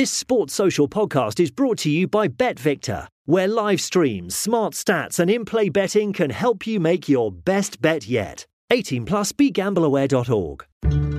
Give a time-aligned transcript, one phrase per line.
[0.00, 5.18] This Sports Social podcast is brought to you by BetVictor, where live streams, smart stats,
[5.18, 8.46] and in play betting can help you make your best bet yet.
[8.70, 10.64] 18 plus begambleaware.org.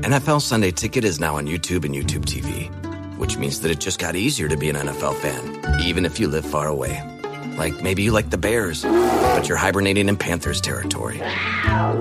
[0.02, 2.72] NFL Sunday Ticket is now on YouTube and YouTube TV,
[3.20, 6.27] which means that it just got easier to be an NFL fan, even if you
[6.27, 7.08] live far away.
[7.59, 11.20] Like maybe you like the Bears, but you're hibernating in Panthers territory.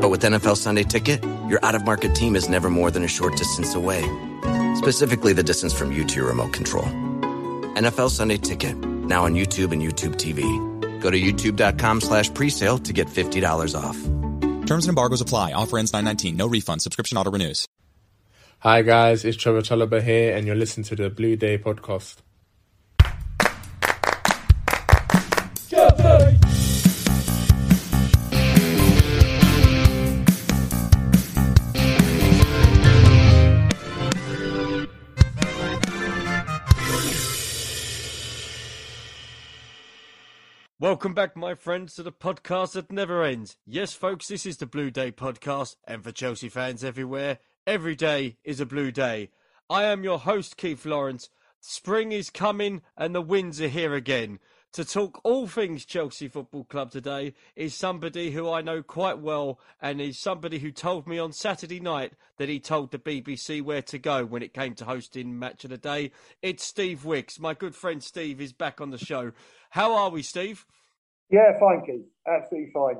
[0.01, 3.09] But with NFL Sunday Ticket, your out of market team is never more than a
[3.09, 4.03] short distance away
[4.81, 6.85] specifically the distance from you to your remote control.
[7.77, 10.41] NFL Sunday Ticket, now on YouTube and YouTube TV.
[11.01, 13.97] Go to youtube.com slash presale to get $50 off.
[14.67, 15.53] Terms and embargoes apply.
[15.53, 16.37] Offer ends 919.
[16.37, 16.83] No refund.
[16.83, 17.67] Subscription auto renews.
[18.61, 22.17] Hi guys, it's Trevoh Chalobah here and you're listening to the Blue Day podcast.
[40.81, 43.59] Welcome back, my friends, to the podcast that never ends.
[43.67, 48.39] Yes, folks, this is the Blue Day podcast, and for Chelsea fans everywhere, every day
[48.45, 49.29] is a blue day.
[49.69, 51.29] I am your host, Keith Lawrence.
[51.61, 54.39] Spring is coming, and the winds are here again.
[54.75, 59.59] To talk all things Chelsea Football Club today is somebody who I know quite well,
[59.83, 63.83] and is somebody who told me on Saturday night that he told the BBC where
[63.83, 66.13] to go when it came to hosting Match of the Day.
[66.41, 67.41] It's Steve Wicks.
[67.41, 69.33] My good friend Steve is back on the show.
[69.71, 70.65] How are we, Steve?
[71.31, 72.07] Yeah, fine, Keith.
[72.25, 72.99] Absolutely fine.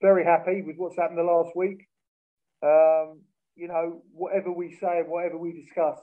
[0.00, 1.88] Very happy with what's happened the last week.
[2.62, 3.22] Um,
[3.56, 5.98] you know, whatever we say and whatever we discuss,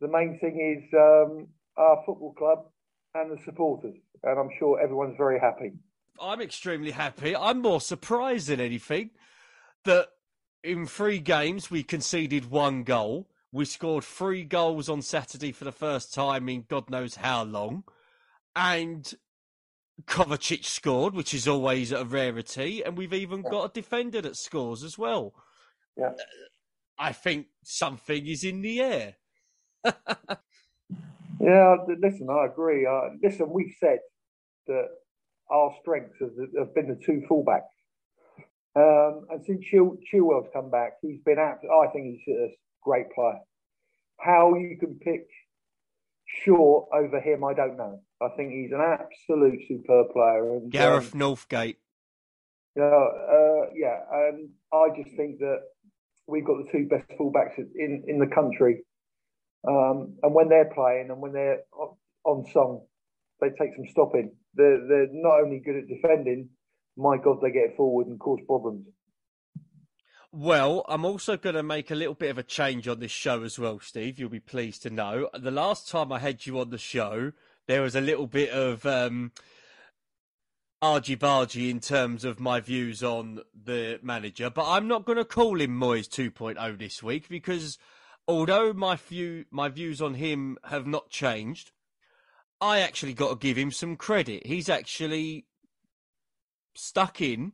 [0.00, 2.60] the main thing is um, our football club
[3.14, 3.96] and the supporters.
[4.22, 5.72] And I'm sure everyone's very happy.
[6.20, 7.34] I'm extremely happy.
[7.34, 9.10] I'm more surprised than anything
[9.84, 10.08] that
[10.62, 13.28] in three games we conceded one goal.
[13.52, 17.84] We scored three goals on Saturday for the first time in God knows how long.
[18.54, 19.12] And
[20.04, 24.84] Kovacic scored, which is always a rarity, and we've even got a defender that scores
[24.84, 25.34] as well.
[25.96, 26.12] Yeah.
[26.98, 29.16] I think something is in the air.
[31.40, 32.86] yeah, listen, I agree.
[32.86, 33.98] Uh, listen, we've said
[34.66, 34.88] that
[35.50, 37.62] our strengths have, have been the two fullbacks.
[38.76, 41.58] Um, and since Chil- Chilwell's come back, he's been out.
[41.64, 42.48] I think he's a
[42.82, 43.38] great player.
[44.20, 45.26] How you can pick
[46.44, 48.00] Shaw over him, I don't know.
[48.20, 50.54] I think he's an absolute superb player.
[50.54, 51.76] And, Gareth um, Northgate.
[52.76, 55.62] Yeah, uh, yeah, and I just think that
[56.28, 58.84] we've got the two best fullbacks in in the country.
[59.66, 61.60] Um, and when they're playing and when they're
[62.24, 62.82] on song,
[63.40, 64.32] they take some stopping.
[64.54, 66.48] They're they're not only good at defending.
[66.96, 68.86] My God, they get forward and cause problems.
[70.32, 73.42] Well, I'm also going to make a little bit of a change on this show
[73.42, 74.18] as well, Steve.
[74.18, 75.28] You'll be pleased to know.
[75.36, 77.32] The last time I had you on the show,
[77.66, 79.32] there was a little bit of um,
[80.80, 85.24] argy bargy in terms of my views on the manager, but I'm not going to
[85.24, 87.76] call him Moyes 2.0 this week because
[88.26, 91.72] although my view my views on him have not changed,
[92.60, 94.46] I actually got to give him some credit.
[94.46, 95.46] He's actually
[96.74, 97.52] stuck in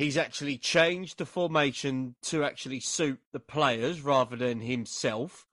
[0.00, 5.44] he's actually changed the formation to actually suit the players rather than himself.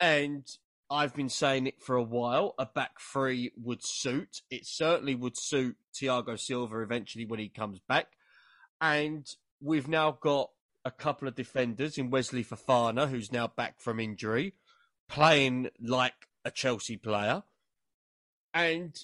[0.00, 0.46] And
[0.90, 2.54] I've been saying it for a while.
[2.58, 4.40] A back three would suit.
[4.50, 8.06] It certainly would suit Thiago Silva eventually when he comes back.
[8.80, 9.26] And
[9.60, 10.48] we've now got
[10.84, 14.54] a couple of defenders in Wesley Fofana, who's now back from injury,
[15.08, 17.42] playing like a Chelsea player.
[18.52, 18.96] And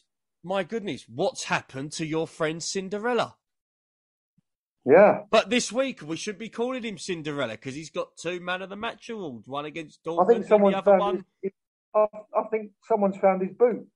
[0.45, 3.35] my goodness, what's happened to your friend Cucurella?
[4.85, 5.23] Yeah.
[5.31, 8.71] But this week we should be calling him Cinderella because he's got two man of
[8.71, 11.25] the match awards, one against Dortmund I think someone the other one.
[11.43, 11.53] His,
[11.95, 12.07] I,
[12.37, 13.87] I, think someone's found his boot.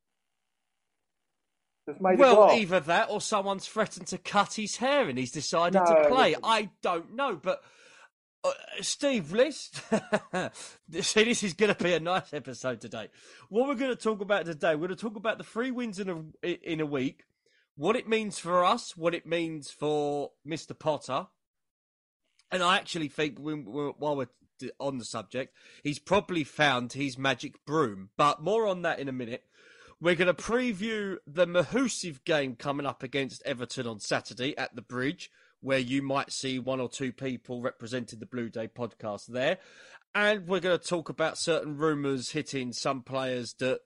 [1.87, 6.08] well, either that or someone's threatened to cut his hair and he's decided no, to
[6.08, 6.37] play.
[6.43, 7.62] I don't know, but
[8.44, 9.70] uh, Steve, let's
[11.00, 11.25] see.
[11.25, 13.08] This is going to be a nice episode today.
[13.49, 15.99] What we're going to talk about today, we're going to talk about the three wins
[15.99, 17.25] in a in a week
[17.76, 20.79] what it means for us, what it means for Mr.
[20.79, 21.26] Potter.
[22.50, 24.26] And I actually think while we're
[24.79, 28.11] on the subject, he's probably found his magic broom.
[28.17, 29.44] But more on that in a minute.
[30.00, 34.82] We're going to preview the Mahusiv game coming up against Everton on Saturday at the
[34.82, 35.31] Bridge,
[35.64, 39.58] where you might see one or two people representing the Blue Day podcast there.
[40.14, 43.81] And we're going to talk about certain rumours hitting some players that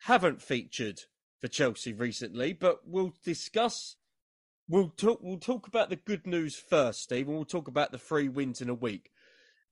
[0.00, 1.02] haven't featured
[1.40, 3.96] for Chelsea recently, but we'll discuss.
[4.68, 5.20] We'll talk.
[5.22, 8.60] We'll talk about the good news first, Steve, and we'll talk about the three wins
[8.60, 9.10] in a week.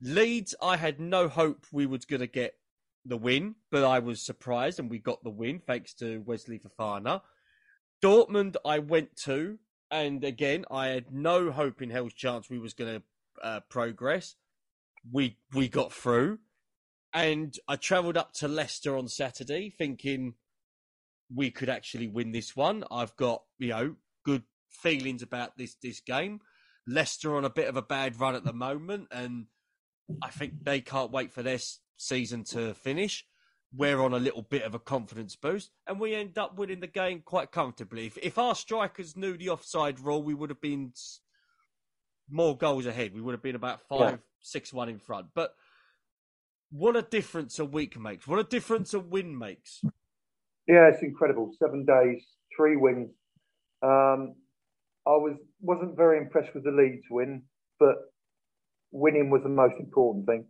[0.00, 2.55] Leeds, I had no hope we was going to get
[3.05, 7.23] the win, but I was surprised and we got the win thanks to Wesley Fofana.
[8.03, 9.58] Dortmund, I went to,
[9.91, 13.03] and again, I had no hope in hell's chance we was going to
[13.43, 14.37] uh, progress.
[15.11, 16.39] We we got through,
[17.13, 20.35] and I travelled up to Leicester on Saturday, thinking
[21.35, 22.85] we could actually win this one.
[22.91, 26.41] I've got you know good feelings about this this game.
[26.87, 29.47] Leicester on a bit of a bad run at the moment, and
[30.23, 31.59] I think they can't wait for their
[31.97, 33.25] season to finish.
[33.75, 36.88] We're on a little bit of a confidence boost, and we end up winning the
[36.88, 38.06] game quite comfortably.
[38.06, 40.93] If, if our strikers knew the offside rule, we would have been
[42.28, 43.14] more goals ahead.
[43.14, 44.17] We would have been about five, yeah.
[44.40, 45.28] six, one in front.
[45.34, 45.55] But
[46.70, 48.26] what a difference a week makes!
[48.26, 49.82] What a difference a win makes!
[50.67, 51.52] Yeah, it's incredible.
[51.58, 52.25] Seven days,
[52.56, 53.11] three wins.
[53.82, 54.34] Um,
[55.06, 57.43] I was wasn't very impressed with the Leeds win,
[57.78, 57.96] but
[58.93, 60.44] winning was the most important thing.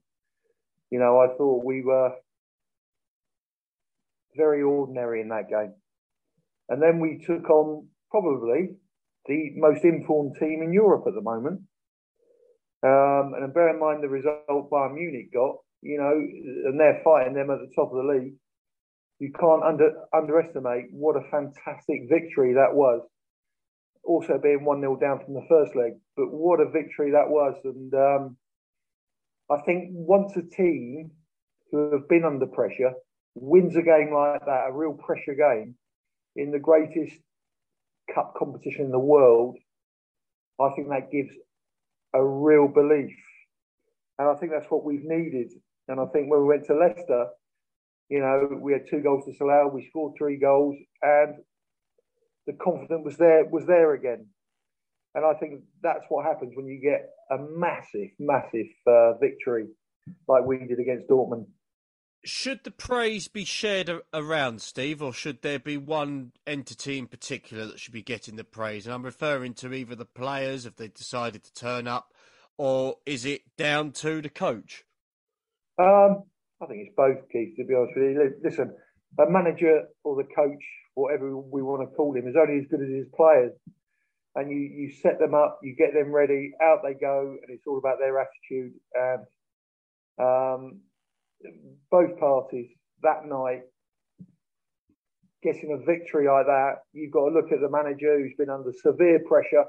[0.90, 2.12] You know, I thought we were
[4.36, 5.74] very ordinary in that game.
[6.68, 8.76] And then we took on probably
[9.26, 11.62] the most informed team in Europe at the moment.
[12.82, 17.34] Um, and bear in mind the result Bayern Munich got, you know, and they're fighting
[17.34, 18.34] them at the top of the league.
[19.18, 23.02] You can't under, underestimate what a fantastic victory that was.
[24.02, 27.54] Also being 1 0 down from the first leg, but what a victory that was.
[27.64, 28.36] And um,
[29.50, 31.10] I think once a team
[31.70, 32.92] who have been under pressure
[33.34, 35.74] wins a game like that, a real pressure game,
[36.36, 37.16] in the greatest
[38.14, 39.56] cup competition in the world,
[40.60, 41.30] I think that gives
[42.14, 43.16] a real belief.
[44.18, 45.52] And I think that's what we've needed.
[45.88, 47.28] And I think when we went to Leicester,
[48.08, 51.36] you know, we had two goals to Salah, we scored three goals, and
[52.46, 54.26] the confidence was there was there again.
[55.14, 59.66] And I think that's what happens when you get a massive, massive uh, victory
[60.28, 61.46] like we did against Dortmund.
[62.24, 67.66] Should the praise be shared around, Steve, or should there be one entity in particular
[67.66, 68.86] that should be getting the praise?
[68.86, 72.12] And I'm referring to either the players, if they decided to turn up,
[72.58, 74.84] or is it down to the coach?
[75.78, 76.24] Um,
[76.60, 78.34] I think it's both, Keith, to be honest with you.
[78.44, 78.76] Listen,
[79.18, 80.62] a manager or the coach,
[80.94, 83.52] whatever we want to call him, is only as good as his players
[84.34, 87.66] and you, you set them up, you get them ready, out they go, and it's
[87.66, 88.72] all about their attitude.
[88.94, 89.22] And
[90.18, 90.80] um,
[91.90, 92.70] both parties
[93.02, 93.62] that night
[95.42, 98.72] getting a victory like that, you've got to look at the manager who's been under
[98.72, 99.64] severe pressure.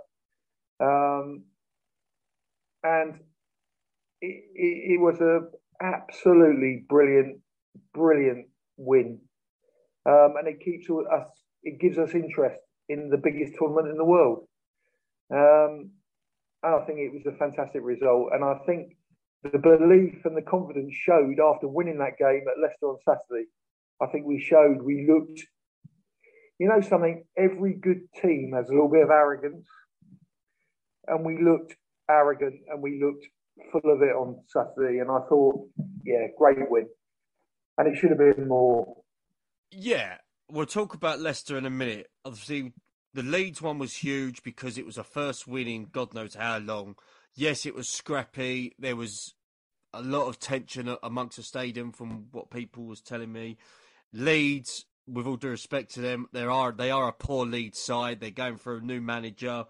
[0.79, 1.43] Um,
[2.83, 3.15] and
[4.21, 5.41] it, it, it was a
[5.81, 7.39] absolutely brilliant,
[7.93, 8.47] brilliant
[8.77, 9.19] win.
[10.05, 11.27] Um, and it keeps us,
[11.63, 12.59] it gives us interest
[12.89, 14.47] in the biggest tournament in the world.
[15.33, 15.91] Um,
[16.63, 18.31] and I think it was a fantastic result.
[18.33, 18.97] And I think
[19.43, 23.47] the belief and the confidence showed after winning that game at Leicester on Saturday.
[24.01, 25.41] I think we showed we looked,
[26.59, 27.23] you know, something.
[27.37, 29.67] Every good team has a little bit of arrogance,
[31.07, 31.75] and we looked
[32.09, 33.25] arrogant and we looked
[33.71, 34.99] full of it on Saturday.
[34.99, 35.67] And I thought,
[36.03, 36.87] yeah, great win,
[37.77, 38.97] and it should have been more.
[39.71, 40.17] Yeah,
[40.49, 42.07] we'll talk about Leicester in a minute.
[42.25, 42.73] Obviously,
[43.13, 46.57] the Leeds one was huge because it was a first win in God knows how
[46.59, 46.95] long.
[47.33, 48.75] Yes, it was scrappy.
[48.77, 49.33] There was
[49.93, 53.57] a lot of tension amongst the stadium from what people was telling me.
[54.13, 58.19] Leeds, with all due respect to them, there are they are a poor Leeds side.
[58.19, 59.65] They're going for a new manager.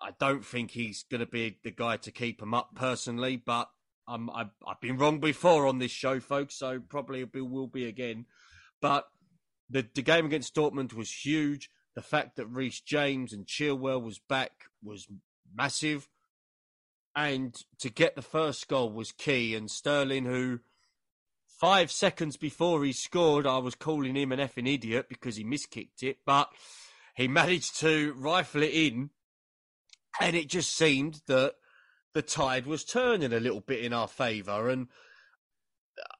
[0.00, 3.68] I don't think he's going to be the guy to keep them up personally, but
[4.08, 8.26] um, I've, I've been wrong before on this show, folks, so probably will be again.
[8.80, 9.06] But
[9.70, 11.70] the, the game against Dortmund was huge.
[11.94, 15.06] The fact that Reece James and Chilwell was back was
[15.54, 16.08] massive.
[17.14, 19.54] And to get the first goal was key.
[19.54, 20.60] And Sterling, who
[21.60, 26.02] five seconds before he scored, I was calling him an effing idiot because he miskicked
[26.02, 26.48] it, but
[27.14, 29.10] he managed to rifle it in.
[30.20, 31.54] And it just seemed that
[32.14, 34.68] the tide was turning a little bit in our favour.
[34.68, 34.88] And
[35.98, 36.14] uh,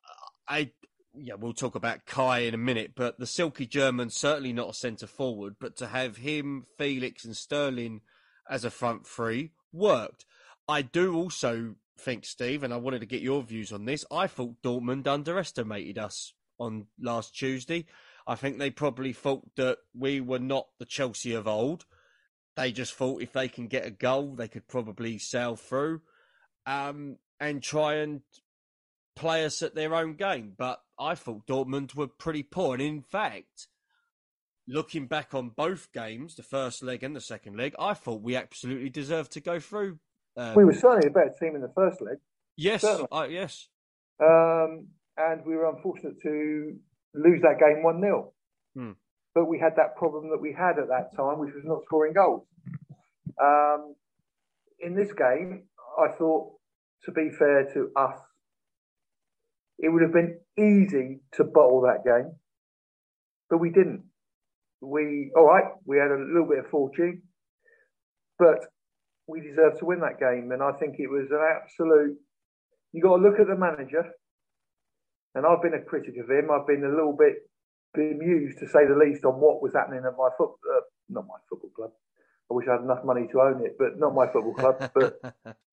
[0.48, 0.70] I
[1.14, 4.74] yeah, we'll talk about Kai in a minute, but the silky German certainly not a
[4.74, 8.00] centre forward, but to have him, Felix, and Sterling
[8.48, 10.24] as a front three worked.
[10.72, 14.06] I do also think, Steve, and I wanted to get your views on this.
[14.10, 17.84] I thought Dortmund underestimated us on last Tuesday.
[18.26, 21.84] I think they probably thought that we were not the Chelsea of old.
[22.56, 26.00] They just thought if they can get a goal, they could probably sail through
[26.64, 28.22] um, and try and
[29.14, 30.54] play us at their own game.
[30.56, 32.72] But I thought Dortmund were pretty poor.
[32.72, 33.68] And in fact,
[34.66, 38.36] looking back on both games, the first leg and the second leg, I thought we
[38.36, 39.98] absolutely deserved to go through.
[40.36, 42.16] Um, we were certainly a better team in the first leg.
[42.56, 43.68] Yes, uh, yes.
[44.22, 46.76] Um, and we were unfortunate to
[47.14, 48.32] lose that game 1 0.
[48.74, 48.92] Hmm.
[49.34, 52.12] But we had that problem that we had at that time, which was not scoring
[52.12, 52.46] goals.
[53.42, 53.94] Um,
[54.80, 55.64] in this game,
[55.98, 56.52] I thought,
[57.04, 58.18] to be fair to us,
[59.78, 62.32] it would have been easy to bottle that game,
[63.50, 64.04] but we didn't.
[64.80, 67.22] We, all right, we had a little bit of fortune,
[68.38, 68.58] but
[69.26, 70.50] we deserved to win that game.
[70.52, 72.16] And I think it was an absolute.
[72.92, 74.04] You got to look at the manager,
[75.34, 76.50] and I've been a critic of him.
[76.50, 77.48] I've been a little bit
[77.94, 81.36] bemused, to say the least, on what was happening at my foot, uh, not my
[81.48, 81.90] football club.
[82.50, 84.90] I wish I had enough money to own it, but not my football club.
[84.94, 85.20] but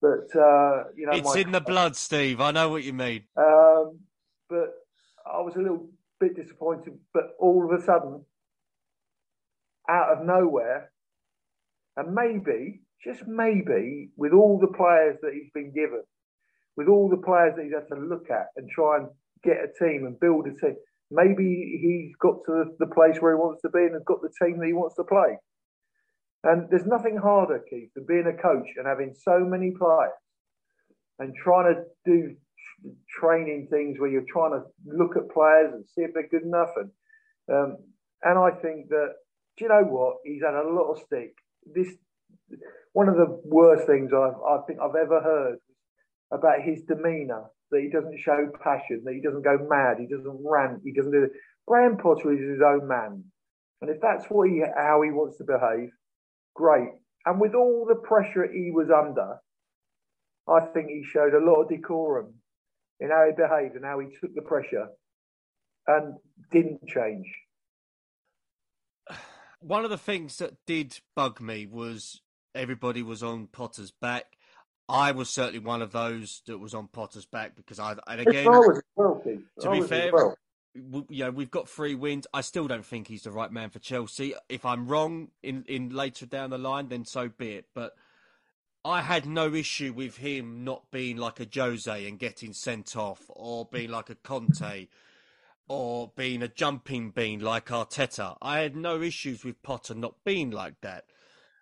[0.01, 2.39] but uh, you know, it's my, in the blood, Steve.
[2.39, 3.23] I know what you mean.
[3.35, 3.99] um,
[4.47, 4.73] but
[5.25, 5.89] I was a little
[6.19, 6.93] bit disappointed.
[7.13, 8.23] But all of a sudden,
[9.89, 10.91] out of nowhere,
[11.97, 16.03] and maybe, just maybe, with all the players that he's been given,
[16.75, 19.07] with all the players that he's had to look at and try and
[19.43, 20.75] get a team and build a team,
[21.11, 24.33] maybe he's got to the place where he wants to be and has got the
[24.41, 25.37] team that he wants to play.
[26.43, 30.11] And there's nothing harder, Keith, than being a coach and having so many players
[31.19, 32.35] and trying to do
[33.09, 36.69] training things where you're trying to look at players and see if they're good enough.
[36.77, 36.91] And
[37.51, 37.77] um,
[38.23, 39.15] and I think that
[39.57, 40.17] do you know what?
[40.23, 41.33] He's had a lot of stick.
[41.65, 41.87] This
[42.93, 45.57] one of the worst things I've I think I've ever heard
[46.31, 47.45] about his demeanour.
[47.71, 49.03] That he doesn't show passion.
[49.05, 49.97] That he doesn't go mad.
[49.99, 50.81] He doesn't rant.
[50.83, 51.29] He doesn't do.
[51.67, 53.23] Graham Potter is his own man,
[53.81, 55.91] and if that's what he how he wants to behave,
[56.55, 56.89] great.
[57.25, 59.37] And with all the pressure he was under,
[60.47, 62.33] I think he showed a lot of decorum
[62.99, 64.87] in how he behaved and how he took the pressure
[65.85, 66.15] and
[66.51, 67.27] didn't change.
[69.59, 72.21] One of the things that did bug me was
[72.55, 74.37] everybody was on Potter's back.
[74.87, 78.45] I was certainly one of those that was on Potter's back because I, and again,
[78.45, 79.21] well,
[79.61, 80.35] to be fair, well.
[80.73, 82.25] you know, we've got three wins.
[82.33, 84.33] I still don't think he's the right man for Chelsea.
[84.49, 87.65] If I'm wrong in, in later down the line, then so be it.
[87.75, 87.93] But
[88.83, 93.21] I had no issue with him not being like a Jose and getting sent off,
[93.29, 94.87] or being like a Conte,
[95.67, 98.37] or being a jumping bean like Arteta.
[98.41, 101.05] I had no issues with Potter not being like that.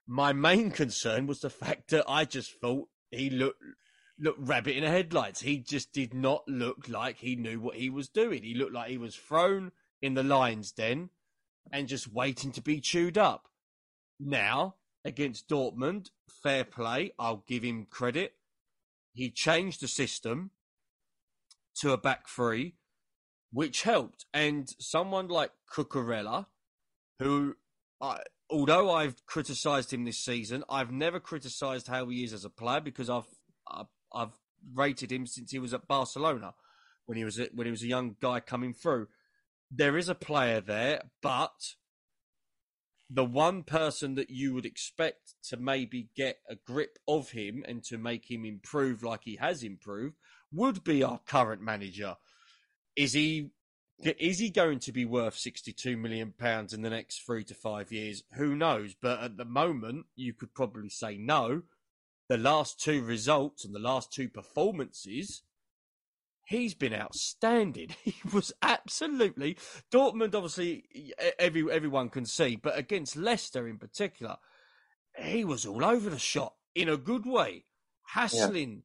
[0.07, 3.61] My main concern was the fact that I just thought he looked
[4.19, 5.41] looked rabbit in the headlights.
[5.41, 8.41] He just did not look like he knew what he was doing.
[8.41, 9.71] He looked like he was thrown
[10.01, 11.09] in the lion's den
[11.71, 13.49] and just waiting to be chewed up.
[14.19, 16.09] Now, against Dortmund,
[16.41, 17.11] fair play.
[17.19, 18.33] I'll give him credit.
[19.13, 20.51] He changed the system
[21.75, 22.75] to a back three,
[23.51, 24.25] which helped.
[24.33, 26.47] And someone like Cucurella,
[27.19, 27.55] who,
[28.01, 32.49] I, although I've criticised him this season, I've never criticised how he is as a
[32.49, 33.27] player because I've,
[34.13, 34.37] I've
[34.73, 36.53] rated him since he was at Barcelona
[37.05, 39.07] when he was when he was a young guy coming through.
[39.69, 41.75] There is a player there, but
[43.09, 47.83] the one person that you would expect to maybe get a grip of him and
[47.85, 50.15] to make him improve like he has improved
[50.51, 52.15] would be our current manager.
[52.95, 53.51] Is he
[53.99, 57.91] is he going to be worth 62 million pounds in the next 3 to 5
[57.91, 58.23] years?
[58.33, 61.63] Who knows, but at the moment you could probably say no.
[62.29, 65.43] The last two results and the last two performances
[66.47, 67.89] he's been outstanding.
[68.03, 69.57] He was absolutely
[69.91, 70.33] Dortmund.
[70.33, 74.37] Obviously, every everyone can see, but against Leicester in particular,
[75.17, 77.65] he was all over the shot in a good way,
[78.07, 78.83] hassling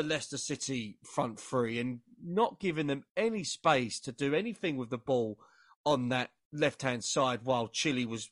[0.00, 4.88] the Leicester City front three and not giving them any space to do anything with
[4.88, 5.38] the ball
[5.84, 8.30] on that left hand side while Chilly was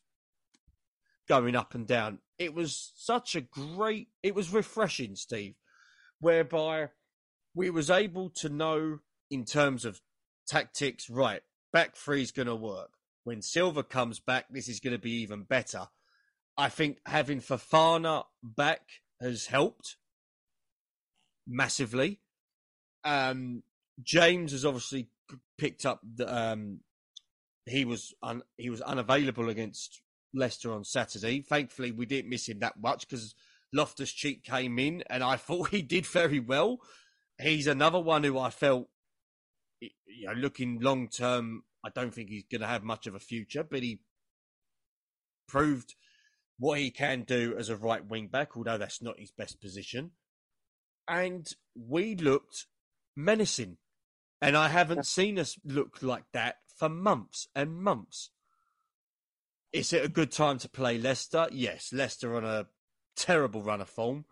[1.28, 2.20] going up and down.
[2.38, 4.08] It was such a great.
[4.22, 5.56] It was refreshing, Steve,
[6.20, 6.88] whereby
[7.54, 10.00] we was able to know in terms of
[10.46, 12.92] tactics, right, back three's going to work.
[13.24, 15.88] When Silva comes back, this is going to be even better.
[16.56, 18.80] I think having Fofana back
[19.20, 19.98] has helped
[21.48, 22.20] massively.
[23.04, 23.62] Um,
[24.02, 25.08] James has obviously
[25.56, 26.32] picked up the.
[26.32, 26.80] Um,
[27.66, 30.00] he was un, he was unavailable against
[30.32, 31.42] Leicester on Saturday.
[31.42, 33.34] Thankfully, we didn't miss him that much because
[33.72, 36.80] Loftus Cheek came in, and I thought he did very well
[37.40, 38.88] he's another one who I felt,
[39.80, 43.20] you know, looking long term, I don't think he's going to have much of a
[43.20, 44.00] future, but he
[45.46, 45.94] proved
[46.58, 50.10] what he can do as a right wing back, although that's not his best position.
[51.08, 52.66] And we looked
[53.16, 53.78] menacing.
[54.40, 58.30] And I haven't seen us look like that for months and months.
[59.72, 61.48] Is it a good time to play Leicester?
[61.50, 62.66] Yes, Leicester on a
[63.16, 64.24] terrible run of form.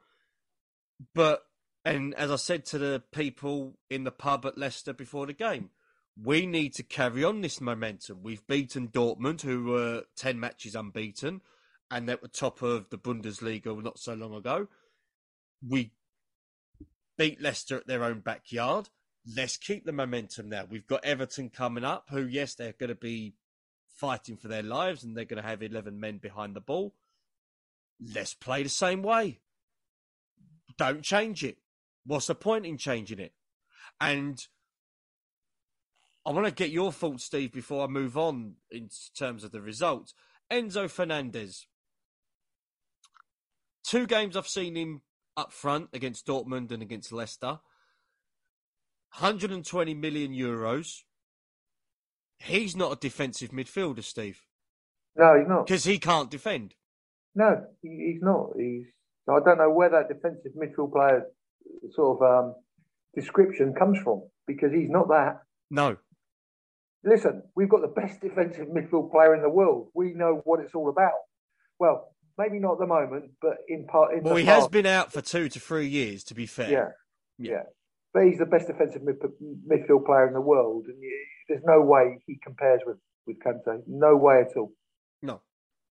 [1.14, 1.42] But
[1.86, 5.70] And as I said to the people in the pub at Leicester before the game,
[6.20, 8.24] we need to carry on this momentum.
[8.24, 11.42] We've beaten Dortmund, who were 10 matches unbeaten,
[11.88, 14.66] and they were top of the Bundesliga not so long ago.
[15.66, 15.92] We
[17.16, 18.88] beat Leicester at their own backyard.
[19.36, 20.64] Let's keep the momentum now.
[20.68, 23.34] We've got Everton coming up, who, yes, they're going to be
[23.88, 26.94] fighting for their lives and they're going to have 11 men behind the ball.
[28.14, 29.40] Let's play the same way.
[30.76, 31.58] Don't change it.
[32.04, 33.32] What's the point in changing it?
[34.00, 34.46] And
[36.26, 39.60] I want to get your thoughts, Steve, before I move on in terms of the
[39.60, 40.12] results.
[40.52, 41.66] Enzo Fernandez.
[43.84, 45.02] Two games I've seen him
[45.36, 47.58] up front against Dortmund and against Leicester.
[49.18, 51.02] 120 million euros.
[52.38, 54.42] He's not a defensive midfielder, Steve.
[55.16, 55.66] No, he's not.
[55.66, 56.74] Because he can't defend.
[57.34, 58.50] No, he's not.
[58.58, 58.86] He's.
[59.28, 61.24] I don't know where that defensive midfield player
[61.92, 62.54] sort of um,
[63.14, 65.40] description comes from because he's not that.
[65.70, 65.96] No.
[67.02, 69.88] Listen, we've got the best defensive midfield player in the world.
[69.94, 71.12] We know what it's all about.
[71.78, 74.14] Well, maybe not at the moment, but in part.
[74.14, 76.24] In well, he past, has been out for two to three years.
[76.24, 76.70] To be fair.
[76.70, 76.88] Yeah,
[77.38, 77.50] yeah.
[77.52, 77.62] yeah.
[78.12, 82.18] But he's the best defensive midfield player in the world, and you, there's no way
[82.26, 83.82] he compares with with Kante.
[83.86, 84.72] No way at all.
[85.22, 85.40] No.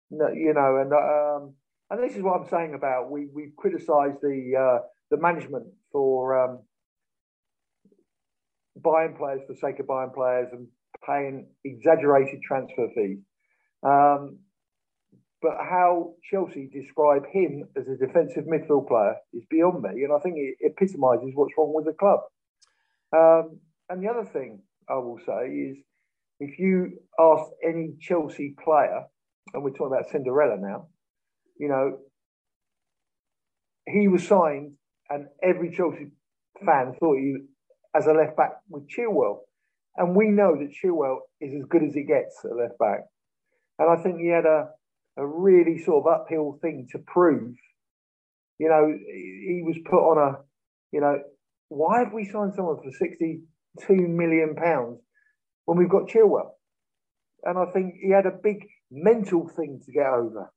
[0.10, 1.54] No, you know, and um,
[1.90, 6.38] and this is what I'm saying about we we've criticised the uh, the management for
[6.38, 6.60] um,
[8.76, 10.68] buying players for the sake of buying players and
[11.06, 13.20] paying exaggerated transfer fees.
[13.84, 14.40] Um,
[15.42, 20.20] but how Chelsea describe him as a defensive midfield player is beyond me, and I
[20.20, 22.20] think it epitomises what's wrong with the club.
[23.16, 25.78] Um, and the other thing I will say is,
[26.40, 29.04] if you ask any Chelsea player,
[29.54, 30.88] and we're talking about Cinderella now,
[31.58, 31.98] you know,
[33.88, 34.74] he was signed,
[35.10, 36.12] and every Chelsea
[36.66, 37.36] fan thought he
[37.96, 39.40] as a left back with Chilwell,
[39.98, 43.02] and we know that Chilwell is as good as he gets at left back,
[43.80, 44.70] and I think he had a
[45.18, 47.56] a really sort of uphill thing to prove.
[48.60, 50.38] You know, he was put on a,
[50.92, 51.20] you know,
[51.70, 55.00] why have we signed someone for sixty-two million pounds
[55.66, 56.52] when we've got Chilwell?
[57.44, 60.52] And I think he had a big mental thing to get over.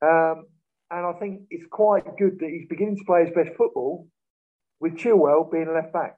[0.00, 0.46] Um,
[0.90, 4.08] and I think it's quite good that he's beginning to play his best football
[4.80, 6.16] with Chilwell being left back.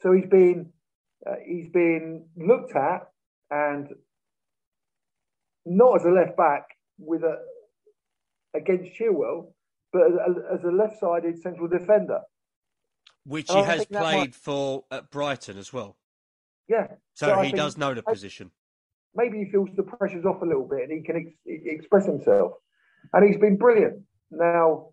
[0.00, 0.72] So he's been
[1.28, 3.02] uh, he's been looked at
[3.50, 3.88] and
[5.66, 6.64] not as a left back
[6.98, 7.38] with a
[8.54, 9.52] against Chilwell,
[9.92, 12.20] but as, as a left-sided central defender,
[13.24, 14.34] which he has played might...
[14.34, 15.96] for at Brighton as well.
[16.68, 18.50] Yeah, so, so he does know the position.
[19.14, 22.52] Maybe he feels the pressure's off a little bit and he can ex- express himself,
[23.12, 24.02] and he's been brilliant.
[24.30, 24.90] Now,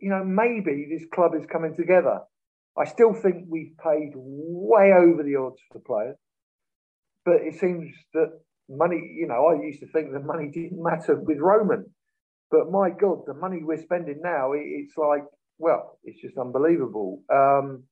[0.00, 2.20] you know, maybe this club is coming together.
[2.78, 6.18] I still think we've paid way over the odds for players,
[7.24, 11.16] but it seems that money, you know, I used to think the money didn't matter
[11.16, 11.86] with Roman,
[12.50, 15.24] but my God, the money we're spending now, it's like,
[15.58, 17.22] well, it's just unbelievable.
[17.32, 17.84] Um,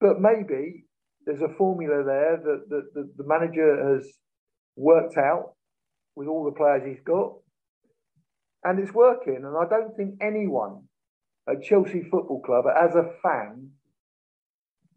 [0.00, 0.86] but maybe
[1.26, 4.06] there's a formula there that, that, that the manager has
[4.76, 5.54] worked out
[6.16, 7.34] with all the players he's got,
[8.62, 9.42] and it's working.
[9.44, 10.82] And I don't think anyone
[11.48, 13.70] at Chelsea Football Club, as a fan,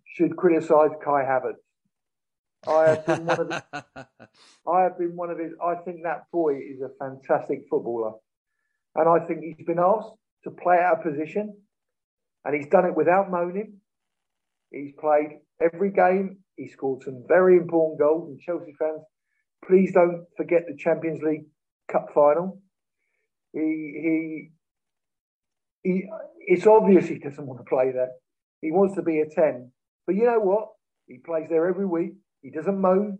[0.05, 1.55] should criticise Kai Havertz.
[2.67, 3.61] I have been one of his,
[4.67, 5.53] I have been one of his.
[5.63, 8.13] I think that boy is a fantastic footballer,
[8.95, 11.55] and I think he's been asked to play out of position,
[12.45, 13.77] and he's done it without moaning.
[14.71, 16.39] He's played every game.
[16.55, 18.29] He scored some very important goals.
[18.29, 19.01] And Chelsea fans,
[19.65, 21.45] please don't forget the Champions League
[21.87, 22.61] Cup final.
[23.53, 24.49] He
[25.83, 26.03] he he.
[26.39, 28.09] It's obvious he doesn't want to play there.
[28.61, 29.71] He wants to be a ten.
[30.05, 30.69] But you know what?
[31.07, 32.13] He plays there every week.
[32.47, 33.19] He doesn't moan.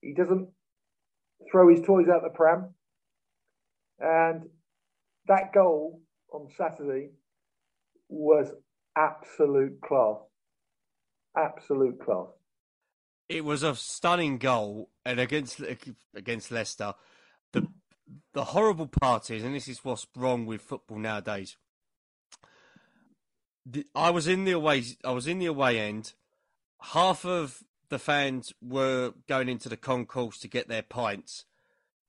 [0.00, 0.48] He doesn't
[1.48, 2.74] throw his toys out the pram.
[4.00, 4.46] And
[5.28, 6.00] that goal
[6.32, 7.10] on Saturday
[8.08, 8.48] was
[8.98, 10.16] absolute class.
[11.36, 12.26] Absolute class.
[13.28, 15.60] It was a stunning goal, and against
[16.12, 16.94] against Leicester,
[17.52, 17.68] the
[18.34, 21.56] the horrible part is, and this is what's wrong with football nowadays.
[23.64, 24.82] The, I was in the away.
[25.04, 26.14] I was in the away end.
[26.80, 31.44] Half of the fans were going into the concourse to get their pints.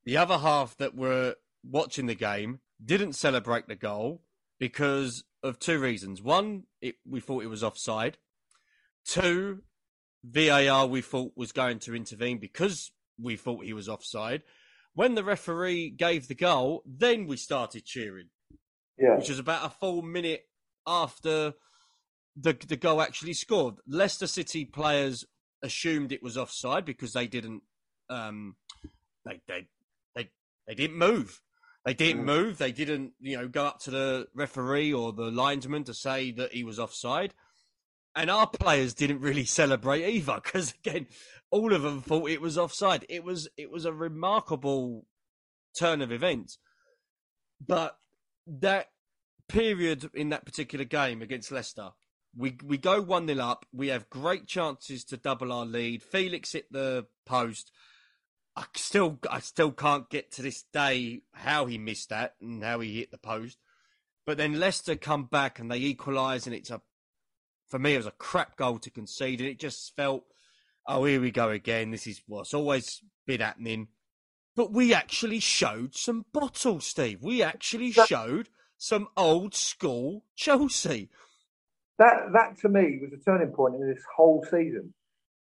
[0.04, 4.22] The other half that were watching the game didn't celebrate the goal
[4.58, 6.22] because of two reasons.
[6.22, 8.16] One, it, we thought it was offside.
[9.04, 9.62] Two,
[10.24, 14.42] VAR we thought was going to intervene because we thought he was offside.
[14.94, 18.30] When the referee gave the goal, then we started cheering.
[18.98, 19.16] Yeah.
[19.16, 20.46] which was about a full minute
[20.86, 21.52] after
[22.36, 23.74] the the goal actually scored.
[23.86, 25.26] Leicester City players
[25.64, 27.62] assumed it was offside because they didn't
[28.08, 28.54] um,
[29.24, 29.66] they they
[30.14, 30.30] they
[30.68, 31.40] they didn't move.
[31.84, 32.26] They didn't Mm.
[32.26, 32.58] move.
[32.58, 36.52] They didn't you know go up to the referee or the linesman to say that
[36.52, 37.34] he was offside.
[38.16, 41.06] And our players didn't really celebrate either because again,
[41.50, 43.04] all of them thought it was offside.
[43.08, 45.06] It was it was a remarkable
[45.78, 46.58] turn of events.
[47.66, 47.96] But
[48.46, 48.88] that
[49.48, 51.90] period in that particular game against Leicester,
[52.36, 53.66] we we go one 0 up.
[53.72, 56.02] We have great chances to double our lead.
[56.02, 57.70] Felix hit the post.
[58.56, 62.80] I still I still can't get to this day how he missed that and how
[62.80, 63.58] he hit the post.
[64.26, 66.80] But then Leicester come back and they equalise, and it's a
[67.66, 70.24] for me it was a crap goal to concede, and it just felt,
[70.86, 71.90] oh here we go again.
[71.90, 73.88] This is what's always been happening.
[74.56, 77.22] But we actually showed some bottle, Steve.
[77.22, 81.10] We actually showed some old school Chelsea.
[81.98, 84.92] That that to me was a turning point in this whole season.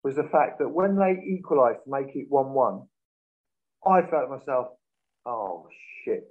[0.04, 2.82] Was the fact that when they equalised to make it one-one,
[3.88, 4.68] I felt myself,
[5.26, 5.68] "Oh
[6.04, 6.26] shit!"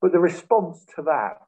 [0.00, 1.38] But the response to that,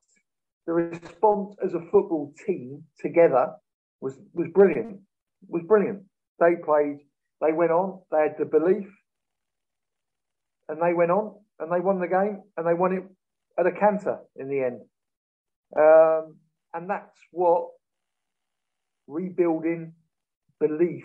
[0.67, 3.55] the response as a football team together,
[4.01, 5.01] was was brilliant.
[5.49, 6.05] Was brilliant.
[6.39, 6.99] They played.
[7.41, 8.01] They went on.
[8.11, 8.89] They had the belief,
[10.69, 13.05] and they went on and they won the game and they won it
[13.59, 14.81] at a canter in the end.
[15.77, 16.37] Um,
[16.75, 17.69] and that's what
[19.07, 19.95] rebuilding
[20.61, 21.05] belief.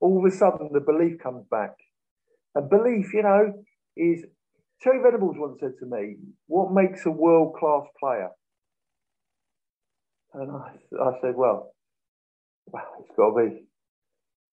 [0.00, 1.72] All of a sudden, the belief comes back.
[2.54, 3.52] And belief, you know,
[3.96, 4.24] is
[4.82, 8.30] Terry Venables once said to me, What makes a world class player?
[10.34, 11.72] And I, I said, Well,
[13.00, 13.66] it's got to be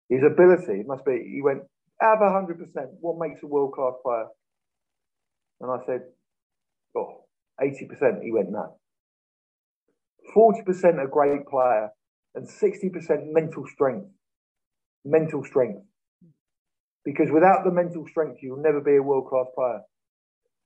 [0.09, 0.81] his ability.
[0.81, 1.31] It must be.
[1.33, 1.61] He went,
[2.01, 2.57] Out of 100%,
[2.99, 4.27] what makes a world class player?
[5.61, 6.01] And I said,
[6.95, 7.25] Oh,
[7.61, 8.23] 80%.
[8.23, 8.77] He went, No.
[10.35, 11.89] 40% a great player
[12.35, 14.07] and 60% mental strength.
[15.05, 15.81] Mental strength.
[17.05, 19.81] Because without the mental strength, you'll never be a world class player.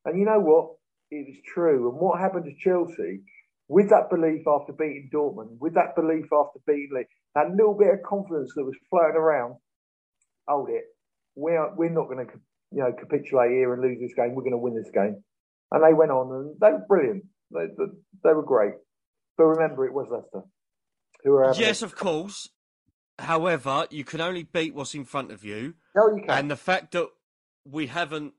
[0.05, 0.75] And you know what?
[1.09, 1.89] It was true.
[1.89, 3.21] And what happened to Chelsea,
[3.67, 7.03] with that belief after beating Dortmund, with that belief after beating
[7.35, 9.55] that little bit of confidence that was floating around,
[10.47, 10.83] hold it.
[11.35, 12.33] We're, we're not going to
[12.71, 14.35] you know, capitulate here and lose this game.
[14.35, 15.23] We're going to win this game.
[15.71, 17.23] And they went on and they were brilliant.
[17.51, 17.91] They, they,
[18.23, 18.73] they were great.
[19.37, 20.45] But remember, it was Leicester.
[21.27, 22.49] Who having Yes, of course.
[23.19, 25.73] However, you can only beat what's in front of you.
[25.95, 26.29] No, you can.
[26.29, 27.07] And the fact that
[27.65, 28.33] we haven't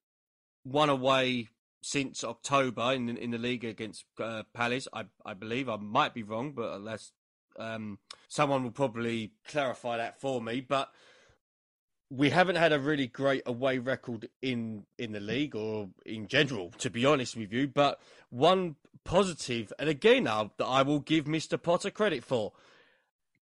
[0.65, 1.49] won away
[1.83, 6.23] since October in in the league against uh, Palace, I I believe I might be
[6.23, 7.13] wrong, but unless
[7.59, 7.99] um,
[8.29, 10.61] someone will probably clarify that for me.
[10.61, 10.91] But
[12.11, 16.71] we haven't had a really great away record in in the league or in general,
[16.79, 17.69] to be honest with you.
[17.69, 22.53] But one positive, and again, I, I will give Mister Potter credit for.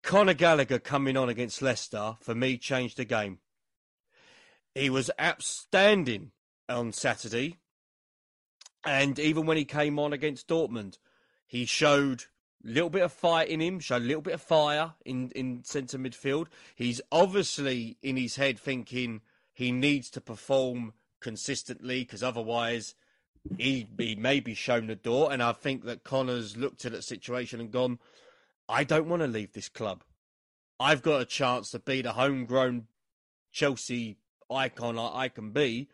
[0.06, 3.40] Conor Gallagher coming on against Leicester for me changed the game.
[4.72, 6.30] He was outstanding
[6.68, 7.56] on Saturday.
[8.84, 10.98] And even when he came on against Dortmund,
[11.44, 12.26] he showed
[12.64, 15.64] a little bit of fight in him, showed a little bit of fire in, in
[15.64, 16.46] centre midfield.
[16.76, 22.94] He's obviously in his head thinking he needs to perform consistently because otherwise
[23.58, 25.32] he, he may be shown the door.
[25.32, 27.98] And I think that Conor's looked at that situation and gone,
[28.68, 30.02] I don't want to leave this club.
[30.78, 32.86] I've got a chance to be the homegrown
[33.52, 34.18] Chelsea
[34.50, 35.88] icon I, can be.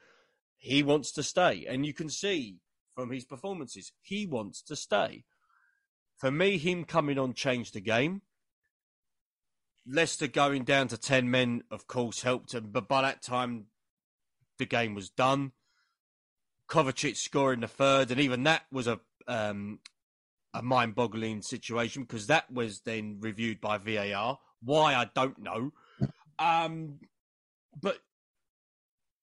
[0.56, 1.66] He wants to stay.
[1.68, 2.58] And you can see
[2.94, 5.24] from his performances, he wants to stay.
[6.18, 8.22] For me, him coming on changed the game.
[9.86, 12.68] Leicester going down to 10 men, of course, helped him.
[12.70, 13.66] But by that time,
[14.58, 15.52] the game was done.
[16.68, 19.80] Kovacic scoring the third, and even that was a um,
[20.54, 24.38] a mind-boggling situation because that was then reviewed by VAR.
[24.62, 25.72] Why I don't know.
[26.38, 26.98] Um,
[27.80, 27.98] but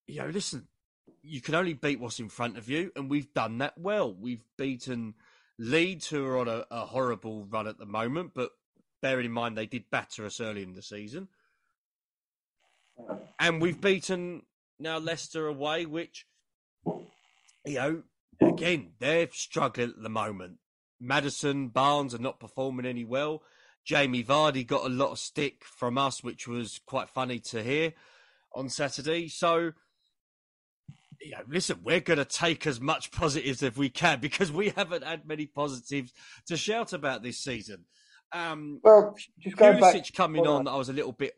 [0.07, 0.67] you know, listen,
[1.21, 4.13] you can only beat what's in front of you, and we've done that well.
[4.13, 5.15] We've beaten
[5.57, 8.51] Leeds, who are on a, a horrible run at the moment, but
[9.01, 11.27] bearing in mind they did batter us early in the season,
[13.39, 14.43] and we've beaten
[14.79, 16.25] now Leicester away, which
[17.65, 18.03] you know,
[18.41, 20.57] again they're struggling at the moment.
[20.99, 23.43] Maddison, Barnes are not performing any well.
[23.85, 27.93] Jamie Vardy got a lot of stick from us, which was quite funny to hear
[28.53, 29.27] on Saturday.
[29.29, 29.71] So,
[31.21, 34.69] you know, listen, we're going to take as much positives as we can because we
[34.69, 36.13] haven't had many positives
[36.47, 37.85] to shout about this season.
[38.31, 40.13] Um, well, just going back.
[40.13, 41.33] Coming on, I was a little bit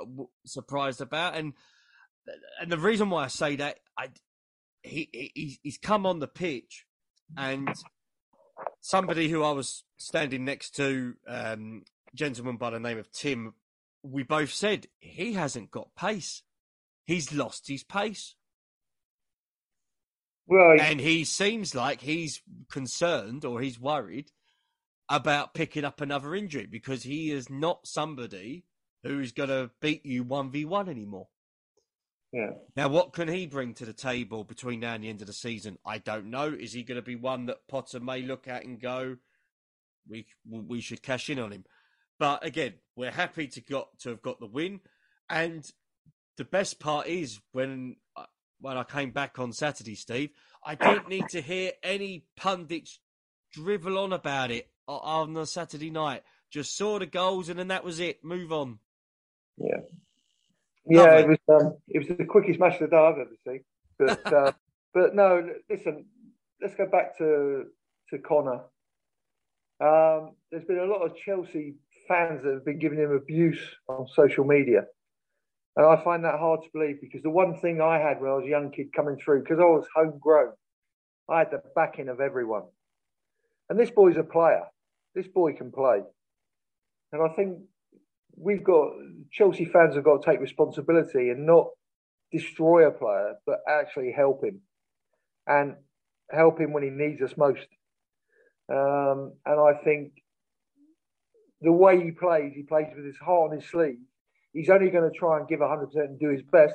[0.46, 1.54] surprised about, and
[2.60, 4.10] and the reason why I say that, I
[4.84, 6.86] he, he he's come on the pitch,
[7.38, 7.74] and
[8.82, 13.54] somebody who I was standing next to, um, gentleman by the name of Tim,
[14.04, 16.42] we both said he hasn't got pace.
[17.06, 18.36] He's lost his pace.
[20.48, 24.32] Well, And he seems like he's concerned or he's worried
[25.08, 28.66] about picking up another injury because he is not somebody
[29.04, 31.28] who is going to beat you 1v1 anymore.
[32.32, 32.52] Yeah.
[32.76, 35.34] Now, what can he bring to the table between now and the end of the
[35.34, 35.78] season?
[35.86, 36.48] I don't know.
[36.48, 39.18] Is he going to be one that Potter may look at and go,
[40.08, 41.66] we we should cash in on him?
[42.20, 44.80] But again, we're happy to got to have got the win,
[45.30, 45.70] and
[46.38, 48.26] the best part is when I-
[48.60, 50.30] when I came back on Saturday, Steve,
[50.64, 53.00] I didn't need to hear any pundits
[53.52, 56.24] drivel on about it uh, on the Saturday night.
[56.52, 58.24] Just saw the goals, and then that was it.
[58.24, 58.80] Move on.
[59.58, 59.82] Yeah,
[60.86, 61.18] yeah.
[61.18, 63.64] It was um, it was the quickest match of the day I've ever seen.
[63.98, 64.52] But uh,
[64.94, 66.06] but no, listen.
[66.62, 67.66] Let's go back to
[68.10, 68.62] to Conor.
[69.82, 71.76] Um, there's been a lot of Chelsea
[72.08, 74.86] fans that have been giving him abuse on social media,
[75.76, 78.36] and I find that hard to believe because the one thing I had when I
[78.36, 80.54] was a young kid coming through, because I was homegrown,
[81.28, 82.64] I had the backing of everyone.
[83.70, 84.66] And this boy's a player.
[85.16, 86.02] This boy can play,
[87.12, 87.60] and I think
[88.42, 88.90] we've got
[89.32, 91.68] Chelsea fans have got to take responsibility and not
[92.32, 94.62] destroy a player, but actually help him
[95.48, 95.76] and
[96.32, 97.68] help him when he needs us most.
[98.72, 100.14] Um, and I think
[101.62, 104.00] the way he plays, he plays with his heart on his sleeve.
[104.54, 106.74] He's only going to try and give 100% and do his best.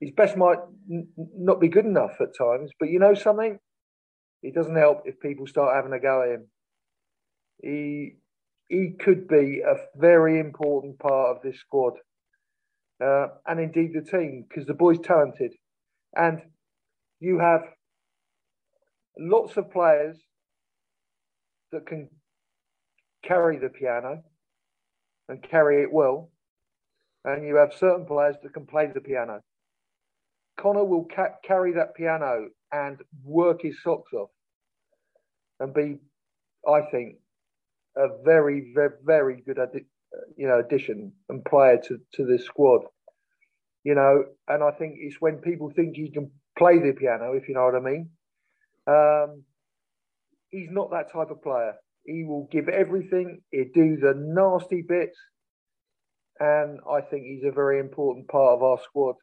[0.00, 0.58] His best might
[0.90, 3.58] n- not be good enough at times, but you know something?
[4.42, 6.46] It doesn't help if people start having a go at him.
[7.62, 8.16] He
[8.68, 11.94] he could be a very important part of this squad,
[13.02, 15.52] uh, and indeed the team, because the boy's talented,
[16.14, 16.42] and
[17.20, 17.62] you have
[19.18, 20.16] lots of players
[21.72, 22.08] that can
[23.24, 24.22] carry the piano
[25.28, 26.30] and carry it well,
[27.24, 29.40] and you have certain players that can play the piano.
[30.58, 34.30] Conor will ca- carry that piano and work his socks off,
[35.60, 35.98] and be,
[36.66, 37.16] I think,
[37.98, 39.58] a very, very, very good,
[40.36, 42.82] you know, addition and player to to this squad.
[43.84, 47.48] You know, and I think it's when people think he can play the piano, if
[47.48, 48.10] you know what I mean.
[48.86, 49.44] Um,
[50.50, 51.74] he's not that type of player.
[52.04, 53.40] He will give everything.
[53.50, 55.18] He'll do the nasty bits,
[56.40, 59.16] and I think he's a very important part of our squad.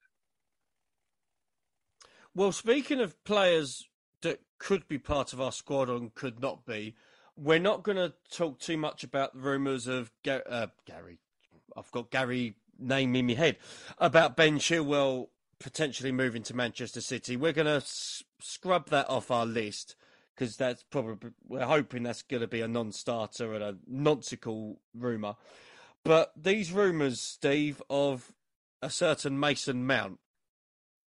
[2.35, 3.87] Well, speaking of players
[4.21, 6.95] that could be part of our squad and could not be,
[7.37, 11.19] we're not going to talk too much about the rumours of Ga- uh, Gary.
[11.75, 13.57] I've got Gary name in my head
[13.97, 15.27] about Ben Chilwell
[15.59, 17.35] potentially moving to Manchester City.
[17.37, 19.95] We're going to s- scrub that off our list
[20.35, 25.35] because that's probably we're hoping that's going to be a non-starter and a nonsensical rumour.
[26.03, 28.33] But these rumours, Steve, of
[28.81, 30.19] a certain Mason Mount.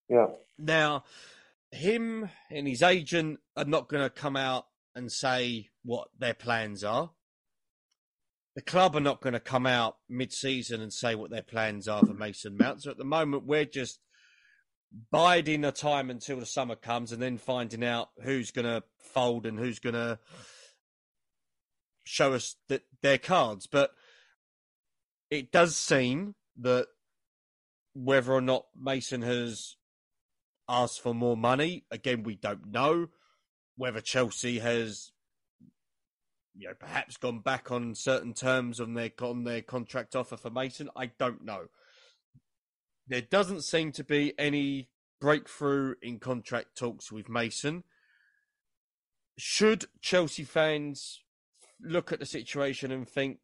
[0.09, 1.05] Yeah, Now,
[1.71, 6.85] him and his agent are not going to come out and say what their plans
[6.85, 7.13] are.
[8.55, 12.05] The club are not going to come out mid-season and say what their plans are
[12.05, 12.83] for Mason Mount.
[12.83, 13.99] So at the moment, we're just
[15.11, 19.47] biding a time until the summer comes and then finding out who's going to fold
[19.47, 20.19] and who's going to
[22.05, 23.67] show us that their cards.
[23.67, 23.93] But
[25.31, 26.89] it does seem that
[27.95, 29.77] whether or not Mason has
[30.69, 33.07] asked for more money, again, we don't know.
[33.79, 35.13] Whether Chelsea has,
[36.59, 40.51] you know, perhaps gone back on certain terms on their on their contract offer for
[40.51, 41.67] Mason, I don't know.
[43.07, 44.89] There doesn't seem to be any
[45.21, 47.85] breakthrough in contract talks with Mason.
[49.39, 51.23] Should Chelsea fans
[51.81, 53.39] look at the situation and think,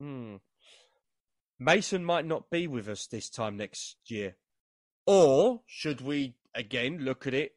[0.00, 0.36] hmm,
[1.60, 4.36] Mason might not be with us this time next year?
[5.06, 7.52] Or should we again look at it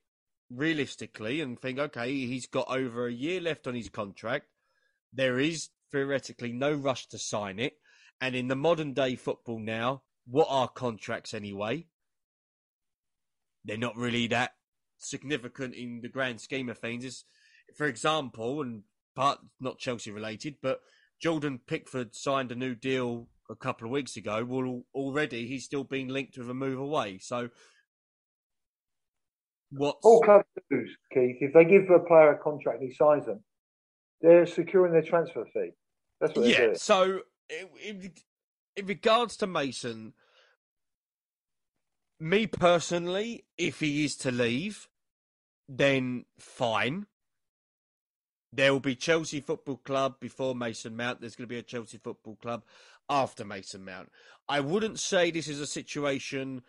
[0.49, 4.45] realistically and think, okay, he's got over a year left on his contract.
[5.13, 7.73] There is theoretically no rush to sign it.
[8.19, 11.87] And in the modern day football now, what are contracts anyway?
[13.65, 14.51] They're not really that
[14.97, 17.03] significant in the grand scheme of things.
[17.03, 17.25] It's,
[17.75, 18.83] for example, and
[19.15, 20.81] part not Chelsea related, but
[21.21, 24.45] Jordan Pickford signed a new deal a couple of weeks ago.
[24.47, 27.19] Well, already he's still being linked with a move away.
[27.19, 27.49] So,
[29.71, 31.37] what's all clubs do, Keith.
[31.41, 33.43] If they give a player a contract he signs them,
[34.21, 35.71] they're securing their transfer fee.
[36.19, 36.73] That's what yeah?
[36.75, 38.11] So, in, in,
[38.75, 40.13] in regards to Mason,
[42.19, 44.87] me personally, if he is to leave,
[45.67, 47.07] then fine.
[48.53, 51.21] there will be Chelsea Football Club before Mason Mount.
[51.21, 52.63] There's going to be a Chelsea Football Club
[53.09, 54.11] after Mason Mount.
[54.49, 56.61] I wouldn't say this is a situation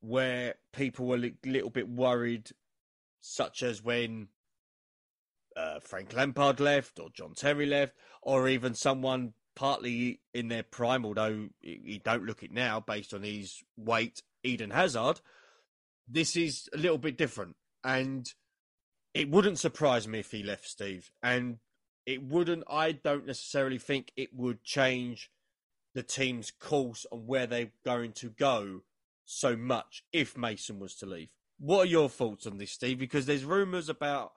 [0.00, 2.50] where people were a little bit worried,
[3.20, 4.28] such as when
[5.56, 11.04] uh, Frank Lampard left or John Terry left, or even someone partly in their prime,
[11.04, 15.20] although you don't look it now based on his weight, Eden Hazard.
[16.08, 17.56] This is a little bit different.
[17.84, 18.32] And
[19.14, 21.10] it wouldn't surprise me if he left, Steve.
[21.22, 21.58] And
[22.06, 25.30] it wouldn't, I don't necessarily think it would change
[25.94, 28.82] the team's course on where they're going to go
[29.24, 31.30] so much if Mason was to leave.
[31.58, 32.98] What are your thoughts on this, Steve?
[32.98, 34.32] Because there's rumours about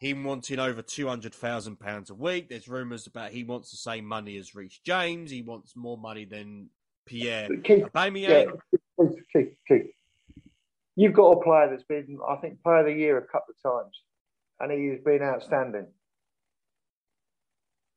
[0.00, 2.48] him wanting over two hundred thousand pounds a week.
[2.48, 5.30] There's rumours about he wants the same money as Reece James.
[5.30, 6.70] He wants more money than
[7.06, 8.50] Pierre Keith, Aubameyang.
[8.98, 9.90] Yeah, Keith, Keith.
[10.96, 13.62] You've got a player that's been, I think, player of the year a couple of
[13.62, 13.96] times,
[14.58, 15.86] and he has been outstanding.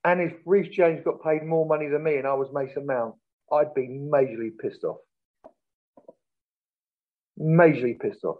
[0.05, 3.15] And if Reece James got paid more money than me and I was Mason Mount,
[3.51, 4.97] I'd be majorly pissed off.
[7.39, 8.37] Majorly pissed off.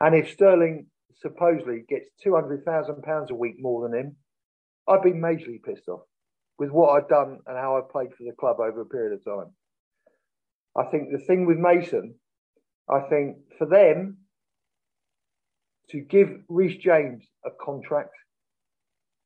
[0.00, 4.16] And if Sterling supposedly gets two hundred thousand pounds a week more than him,
[4.88, 6.02] I'd be majorly pissed off
[6.58, 9.24] with what I've done and how I've played for the club over a period of
[9.24, 9.52] time.
[10.76, 12.14] I think the thing with Mason,
[12.88, 14.18] I think for them
[15.90, 18.10] to give Reece James a contract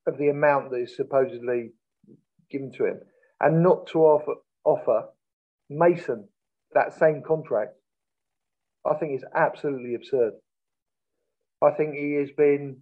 [0.06, 1.70] of the amount that is supposedly
[2.50, 3.00] given to him
[3.40, 5.08] and not to offer offer
[5.68, 6.28] Mason
[6.74, 7.74] that same contract,
[8.86, 10.32] I think is absolutely absurd.
[11.62, 12.78] I think he has been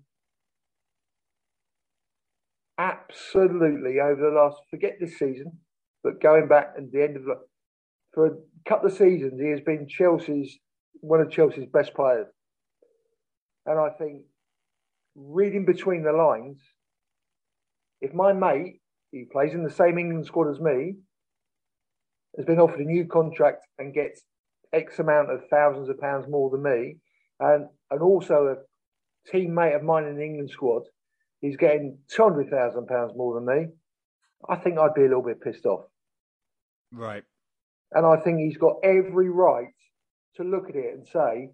[2.79, 5.59] absolutely over the last forget this season,
[6.03, 7.35] but going back at the end of the
[8.13, 8.31] for a
[8.69, 10.59] couple of seasons, he has been Chelsea's
[11.01, 12.27] one of Chelsea's best players.
[13.67, 14.23] And I think
[15.15, 16.59] reading between the lines,
[18.01, 18.81] if my mate,
[19.13, 20.97] he plays in the same England squad as me,
[22.37, 24.23] has been offered a new contract and gets
[24.73, 26.97] X amount of thousands of pounds more than me,
[27.39, 28.70] and and also a
[29.33, 30.83] teammate of mine in the England squad
[31.43, 33.67] is getting two hundred thousand pounds more than me,
[34.49, 35.85] I think I'd be a little bit pissed off.
[36.93, 37.23] Right.
[37.93, 39.75] And I think he's got every right
[40.37, 41.51] to look at it and say,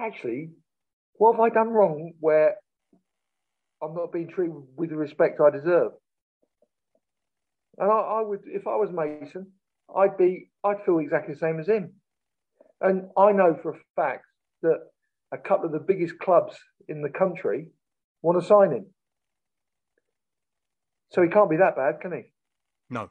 [0.00, 0.50] actually,
[1.14, 2.56] what have I done wrong where
[3.82, 5.92] I'm not being treated with the respect I deserve?
[7.78, 9.52] And I, I would, if I was Mason,
[9.94, 11.92] I'd be, I'd feel exactly the same as him.
[12.80, 14.24] And I know for a fact
[14.62, 14.78] that
[15.32, 16.56] a couple of the biggest clubs
[16.88, 17.68] in the country
[18.22, 18.86] want to sign him.
[21.10, 22.22] So he can't be that bad, can he?
[22.90, 23.10] No.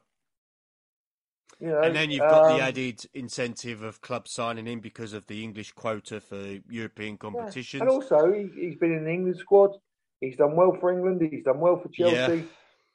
[1.59, 5.13] You know, And then you've got um, the added incentive of clubs signing him because
[5.13, 7.17] of the English quota for European yeah.
[7.17, 7.81] competitions.
[7.81, 9.71] And also, he, he's been in the England squad.
[10.19, 11.21] He's done well for England.
[11.31, 12.37] He's done well for Chelsea.
[12.37, 12.41] Yeah.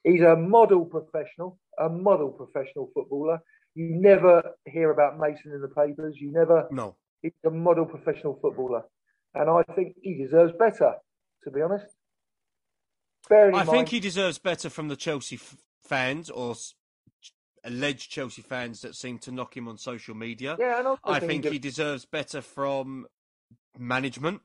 [0.04, 3.38] He's a model professional, a model professional footballer.
[3.74, 6.16] You never hear about Mason in the papers.
[6.18, 6.66] You never.
[6.70, 6.96] No.
[7.22, 8.82] He's a model professional footballer,
[9.34, 10.94] and I think he deserves better.
[11.44, 11.86] To be honest,
[13.30, 16.74] I mind, think he deserves better from the Chelsea f- fans or s-
[17.64, 20.56] alleged Chelsea fans that seem to knock him on social media.
[20.58, 23.06] Yeah, and I think he he deserves better from
[23.78, 24.42] management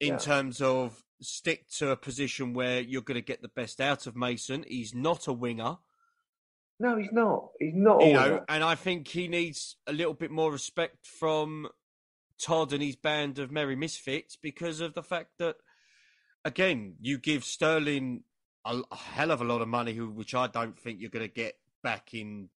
[0.00, 0.18] in Yeah.
[0.18, 4.14] terms of stick to a position where you're going to get the best out of
[4.14, 4.64] Mason.
[4.68, 5.78] He's not a winger,
[6.78, 7.48] No, he's not.
[7.58, 8.04] He's not.
[8.04, 11.68] you know, and I think he needs a little bit more respect from
[12.44, 15.56] Todd and his band of Merry Misfits because of the fact that,
[16.44, 18.24] again, you give Sterling
[18.66, 21.26] a, a hell of a lot of money, who which I don't think you're going
[21.26, 22.50] to get back in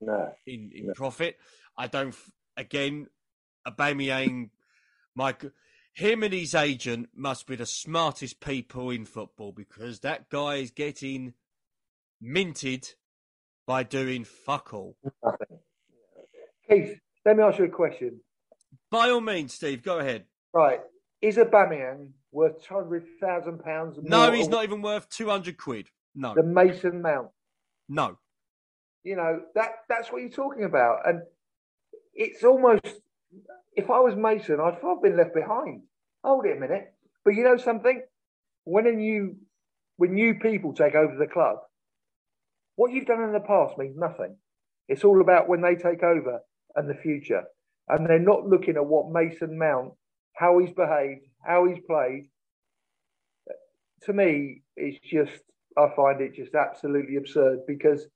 [0.00, 0.32] no.
[0.46, 0.92] in, in No.
[0.92, 1.36] profit.
[1.76, 2.14] I don't.
[2.56, 3.08] Again,
[3.66, 4.50] Aubameyang,
[5.16, 5.44] Mike,
[5.94, 10.70] him and his agent must be the smartest people in football because that guy is
[10.70, 11.34] getting
[12.20, 12.94] minted
[13.66, 14.96] by doing fuck all.
[15.24, 15.58] Nothing.
[16.70, 18.20] Keith, let me ask you a question.
[18.94, 20.24] By all means, Steve, go ahead.
[20.52, 20.78] Right,
[21.20, 23.98] is Aubameyang worth two hundred thousand pounds?
[24.00, 25.88] No, he's not even worth two hundred quid.
[26.14, 27.28] No, The Mason Mount.
[27.88, 28.18] no.
[29.02, 31.22] You know that that's what you're talking about, and
[32.14, 32.86] it's almost.
[33.74, 35.82] If I was Mason, I'd have been left behind.
[36.22, 38.00] Hold it a minute, but you know something?
[38.62, 39.36] When a new,
[39.96, 41.56] when new people take over the club,
[42.76, 44.36] what you've done in the past means nothing.
[44.88, 46.40] It's all about when they take over
[46.76, 47.42] and the future,
[47.88, 49.92] and they're not looking at what Mason Mount,
[50.34, 52.28] how he's behaved, how he's played.
[54.04, 55.42] To me, it's just
[55.76, 58.06] I find it just absolutely absurd because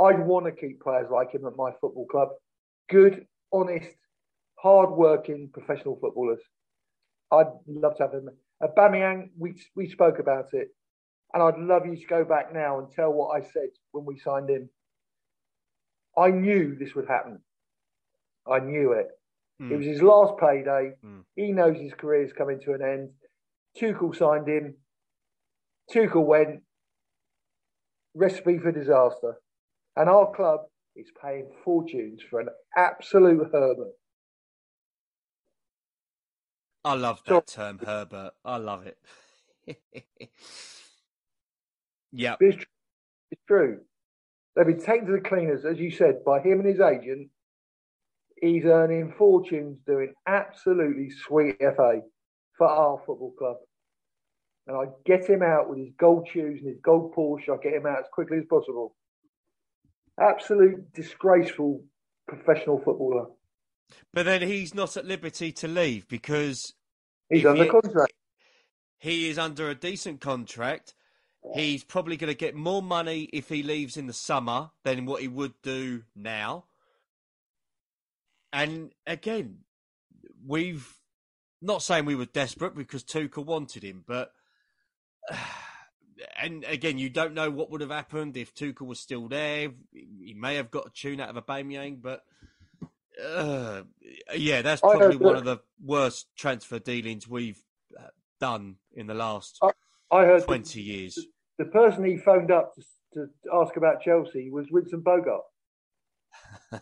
[0.00, 2.28] I'd want to keep players like him at my football club.
[2.90, 3.90] Good, honest,
[4.56, 6.40] hard-working professional footballers.
[7.32, 8.28] I'd love to have him.
[8.62, 10.68] Aubameyang, we we spoke about it.
[11.34, 14.18] and I'd love you to go back now and tell what I said when we
[14.18, 14.70] signed him.
[16.16, 17.40] I knew this would happen.
[18.50, 19.08] I knew it.
[19.60, 19.70] Mm.
[19.70, 20.92] It was his last payday.
[21.04, 21.24] Mm.
[21.36, 23.10] He knows his career is coming to an end.
[23.78, 24.74] Tuchel signed him.
[25.92, 26.62] Tuchel went.
[28.14, 29.36] Recipe for disaster.
[29.96, 30.60] And our club
[30.96, 33.92] is paying fortunes for an absolute Herbert.
[36.84, 38.32] I love that so, term, Herbert.
[38.44, 38.98] I love it.
[42.12, 42.36] yeah.
[42.40, 42.64] It's
[43.48, 43.80] true.
[44.54, 47.30] They've been taken to the cleaners, as you said, by him and his agent.
[48.44, 52.02] He's earning fortunes doing absolutely sweet FA
[52.58, 53.56] for our football club.
[54.66, 57.48] And I get him out with his gold shoes and his gold Porsche.
[57.48, 58.96] I get him out as quickly as possible.
[60.20, 61.84] Absolute disgraceful
[62.28, 63.28] professional footballer.
[64.12, 66.74] But then he's not at liberty to leave because
[67.30, 68.12] he's under he, contract.
[68.98, 70.92] He is under a decent contract.
[71.54, 75.22] He's probably going to get more money if he leaves in the summer than what
[75.22, 76.64] he would do now.
[78.54, 79.58] And again,
[80.46, 80.88] we've
[81.60, 84.30] not saying we were desperate because Tuchel wanted him, but
[86.40, 89.70] and again, you don't know what would have happened if Tuchel was still there.
[89.92, 92.22] He may have got a tune out of a Aubameyang, but
[93.20, 93.82] uh,
[94.36, 97.60] yeah, that's probably one of the worst transfer dealings we've
[97.98, 98.06] uh,
[98.38, 99.70] done in the last I,
[100.12, 101.18] I heard twenty the, years.
[101.58, 102.82] The, person he phoned up to,
[103.14, 105.42] to ask about Chelsea was Winston Bogarde.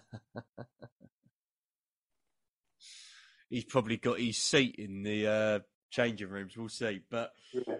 [3.52, 5.58] he's probably got his seat in the uh,
[5.90, 6.56] changing rooms.
[6.56, 7.02] We'll see.
[7.10, 7.74] But yeah.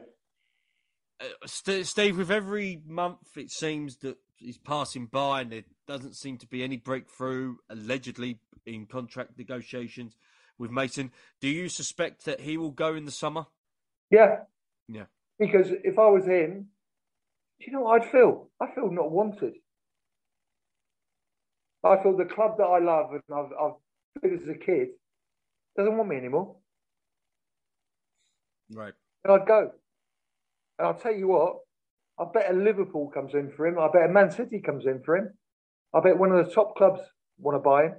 [1.20, 6.37] uh, Steve, with every month, it seems that he's passing by, and there doesn't seem
[6.39, 10.14] to be any breakthrough allegedly in contract negotiations
[10.59, 11.11] with Mason.
[11.41, 13.47] Do you suspect that he will go in the summer?
[14.11, 14.41] Yeah.
[14.89, 15.07] Yeah.
[15.39, 16.68] Because if I was him,
[17.59, 18.51] do you know what I'd feel?
[18.61, 19.55] I feel not wanted.
[21.83, 24.91] I feel the club that I love and I've, I've been as a kid
[25.77, 26.57] doesn't want me anymore.
[28.73, 28.95] Right.
[29.25, 29.73] And I'd go.
[30.79, 31.59] And I'll tell you what,
[32.18, 33.79] I bet a Liverpool comes in for him.
[33.79, 35.31] I bet a Man City comes in for him.
[35.95, 37.01] I bet one of the top clubs
[37.39, 37.95] want to buy him.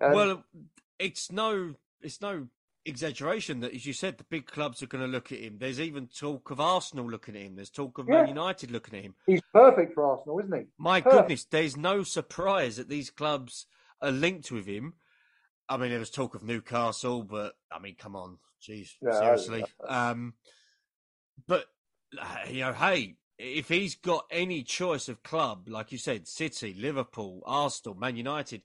[0.00, 0.44] And well,
[0.98, 2.48] it's no, it's no
[2.84, 5.56] exaggeration that, as you said, the big clubs are going to look at him.
[5.58, 7.56] There's even talk of Arsenal looking at him.
[7.56, 8.20] There's talk of yeah.
[8.20, 9.14] Man United looking at him.
[9.26, 10.66] He's perfect for Arsenal, isn't he?
[10.78, 11.22] My perfect.
[11.22, 13.66] goodness, there's no surprise that these clubs
[14.00, 14.94] are linked with him.
[15.68, 19.64] I mean, there was talk of Newcastle, but I mean, come on, jeez, yeah, seriously.
[19.86, 20.34] Um,
[21.46, 21.66] but
[22.48, 27.42] you know, hey, if he's got any choice of club, like you said, City, Liverpool,
[27.44, 28.62] Arsenal, Man United,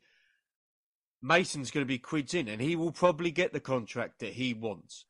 [1.22, 4.54] Mason's going to be quids in, and he will probably get the contract that he
[4.54, 5.06] wants.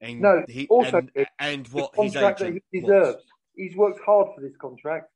[0.00, 3.14] And no, he, also and, and what his agent that he deserves.
[3.14, 3.24] Wants.
[3.54, 5.10] He's worked hard for this contract,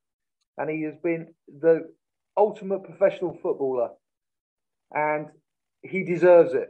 [0.59, 1.93] and he has been the
[2.37, 3.91] ultimate professional footballer.
[4.95, 5.29] And
[5.83, 6.69] he deserves it.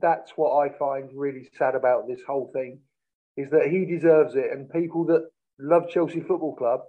[0.00, 2.80] That's what I find really sad about this whole thing
[3.36, 4.50] is that he deserves it.
[4.52, 6.80] And people that love Chelsea Football Club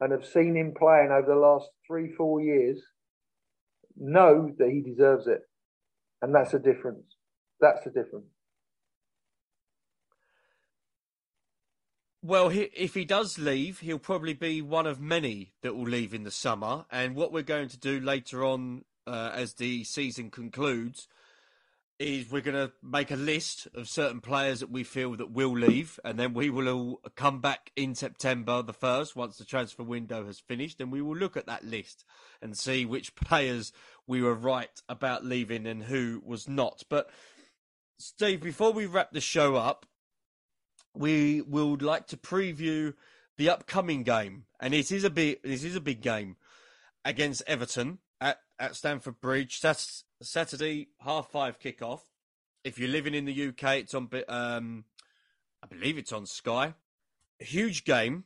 [0.00, 2.80] and have seen him playing over the last three, four years
[3.96, 5.40] know that he deserves it.
[6.22, 7.04] And that's a difference.
[7.60, 8.26] That's the difference.
[12.22, 16.24] Well, if he does leave, he'll probably be one of many that will leave in
[16.24, 16.86] the summer.
[16.90, 21.08] And what we're going to do later on uh, as the season concludes
[21.98, 25.56] is we're going to make a list of certain players that we feel that will
[25.56, 29.82] leave, and then we will all come back in September the first once the transfer
[29.84, 32.04] window has finished, and we will look at that list
[32.42, 33.72] and see which players
[34.06, 36.82] we were right about leaving and who was not.
[36.90, 37.08] But
[37.98, 39.86] Steve, before we wrap the show up,
[40.94, 42.94] we would like to preview
[43.36, 46.36] the upcoming game, and it is a big this is a big game
[47.04, 47.98] against Everton
[48.58, 49.60] at, Stamford Bridge.
[49.60, 52.00] That's Saturday, half five kickoff.
[52.62, 54.08] If you're living in the UK, it's on.
[54.28, 54.84] Um,
[55.62, 56.74] I believe it's on Sky.
[57.38, 58.24] Huge game.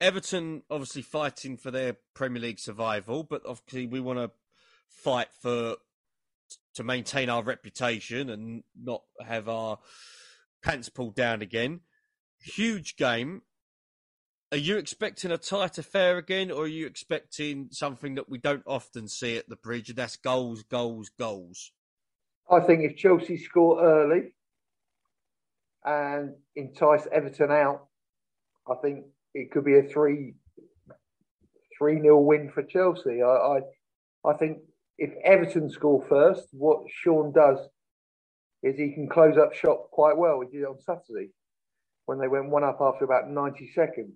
[0.00, 4.30] Everton obviously fighting for their Premier League survival, but obviously we want to
[4.88, 5.76] fight for
[6.74, 9.78] to maintain our reputation and not have our
[10.62, 11.80] pants pulled down again.
[12.40, 13.42] Huge game.
[14.50, 18.62] Are you expecting a tight affair again, or are you expecting something that we don't
[18.66, 21.70] often see at the bridge, and that's goals, goals, goals?
[22.50, 24.32] I think if Chelsea score early
[25.84, 27.88] and entice Everton out,
[28.70, 30.34] I think it could be a three
[31.78, 33.22] three nil win for Chelsea.
[33.22, 33.60] I, I
[34.24, 34.58] I think
[34.96, 37.58] if Everton score first, what Sean does
[38.62, 40.40] is he can close up shop quite well.
[40.40, 41.30] He did it on Saturday.
[42.06, 44.14] when they went one up after about 90 seconds.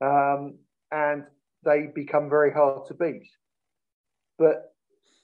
[0.00, 0.58] Um,
[0.90, 1.24] and
[1.64, 3.28] they become very hard to beat.
[4.38, 4.72] But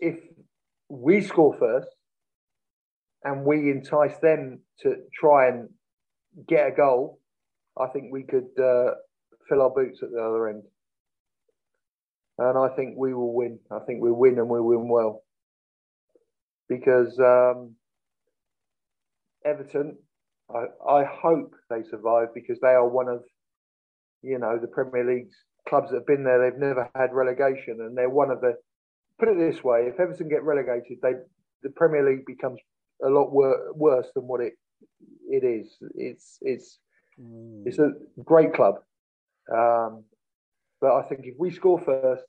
[0.00, 0.16] if
[0.88, 1.88] we score first
[3.22, 5.68] and we entice them to try and
[6.46, 7.20] get a goal,
[7.78, 8.94] I think we could uh,
[9.48, 10.62] fill our boots at the other end.
[12.38, 13.60] And I think we will win.
[13.70, 15.22] I think we win and we win well.
[16.68, 17.76] Because um,
[19.44, 19.98] Everton,
[20.50, 23.22] I, I hope they survive because they are one of,
[24.24, 25.36] you know, the Premier League's
[25.68, 26.40] clubs that have been there.
[26.40, 28.54] They've never had relegation, and they're one of the.
[29.18, 31.12] Put it this way: if Everton get relegated, they
[31.62, 32.58] the Premier League becomes
[33.04, 34.54] a lot wor- worse than what it
[35.28, 35.76] it is.
[35.94, 36.78] It's it's
[37.20, 37.62] mm.
[37.66, 37.92] it's a
[38.24, 38.76] great club,
[39.52, 40.04] um,
[40.80, 42.24] but I think if we score first,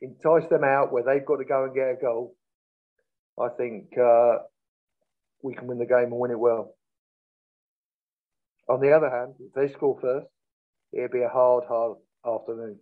[0.00, 2.36] entice them out where they've got to go and get a goal,
[3.40, 4.38] I think uh,
[5.42, 6.74] we can win the game and win it well.
[8.68, 10.26] On the other hand, if they score first,
[10.96, 12.78] it'll be a hard, hard afternoon.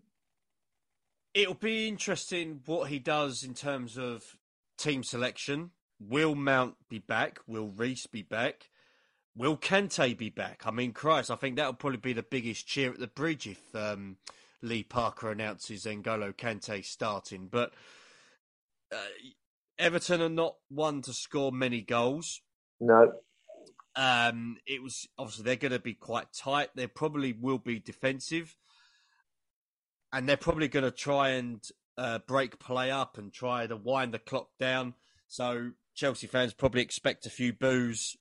[1.35, 4.37] It'll be interesting what he does in terms of
[4.79, 5.71] team selection.
[5.99, 7.41] Will Mount be back?
[7.47, 8.71] Will Reece be back?
[9.37, 10.63] Will Kante be back?
[10.65, 13.75] I mean, Christ, I think that'll probably be the biggest cheer at the bridge if
[13.75, 14.17] um,
[14.63, 17.49] Lee Parker announces N'Golo Kante starting.
[17.51, 17.73] But
[18.93, 18.97] uh,
[19.77, 22.43] Everton are not one to score many goals.
[22.81, 23.13] No.
[23.97, 26.71] Um, it was obviously they're going to be quite tight.
[26.75, 28.57] They probably will be defensive,
[30.13, 31.63] and they're probably going to try and
[31.97, 34.95] uh, break play up and try to wind the clock down.
[35.29, 38.17] So Chelsea fans probably expect a few boos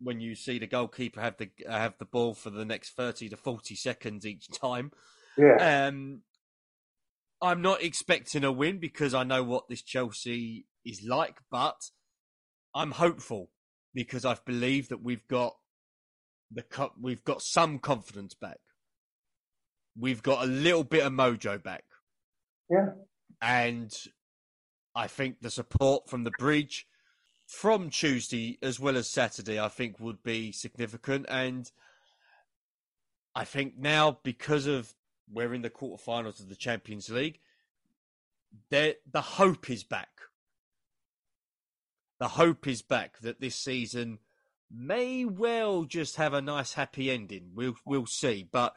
[0.00, 3.36] when you see the goalkeeper have the have the ball for the next thirty to
[3.36, 4.92] forty seconds each time.
[5.36, 5.86] Yeah.
[5.88, 6.22] Um,
[7.42, 11.90] I'm not expecting a win because I know what this Chelsea is like, but
[12.74, 13.50] I'm hopeful
[13.96, 15.56] because I believe that we've got
[16.52, 16.62] the
[17.00, 18.58] we've got some confidence back.
[19.98, 21.84] We've got a little bit of mojo back.
[22.70, 22.90] Yeah.
[23.40, 23.90] And
[24.94, 26.86] I think the support from the bridge
[27.46, 31.24] from Tuesday as well as Saturday, I think would be significant.
[31.30, 31.70] And
[33.34, 34.92] I think now because of
[35.32, 37.40] we're in the quarterfinals of the Champions League,
[38.68, 40.10] the hope is back
[42.18, 44.18] the hope is back that this season
[44.70, 47.50] may well just have a nice happy ending.
[47.54, 48.74] We'll we'll see, but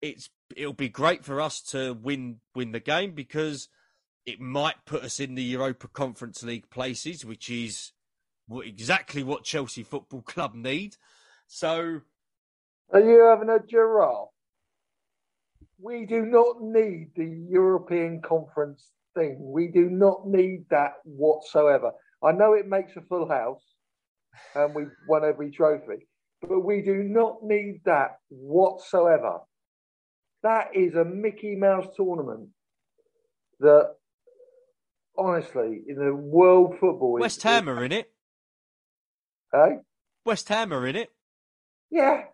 [0.00, 3.68] it's it'll be great for us to win win the game because
[4.26, 7.92] it might put us in the Europa Conference League places, which is
[8.50, 10.96] exactly what Chelsea Football Club need.
[11.46, 12.00] So,
[12.92, 14.28] are you having a giraffe?
[15.78, 19.36] We do not need the European Conference thing.
[19.40, 21.92] We do not need that whatsoever.
[22.24, 23.62] I know it makes a full house
[24.54, 26.06] and we've won every trophy,
[26.40, 29.40] but we do not need that whatsoever.
[30.42, 32.48] That is a Mickey Mouse tournament
[33.60, 33.94] that,
[35.16, 38.12] honestly, in the world football, West Ham are in it.
[39.52, 39.78] Hey,
[40.24, 41.12] West Ham are in it.
[41.90, 42.24] Yeah,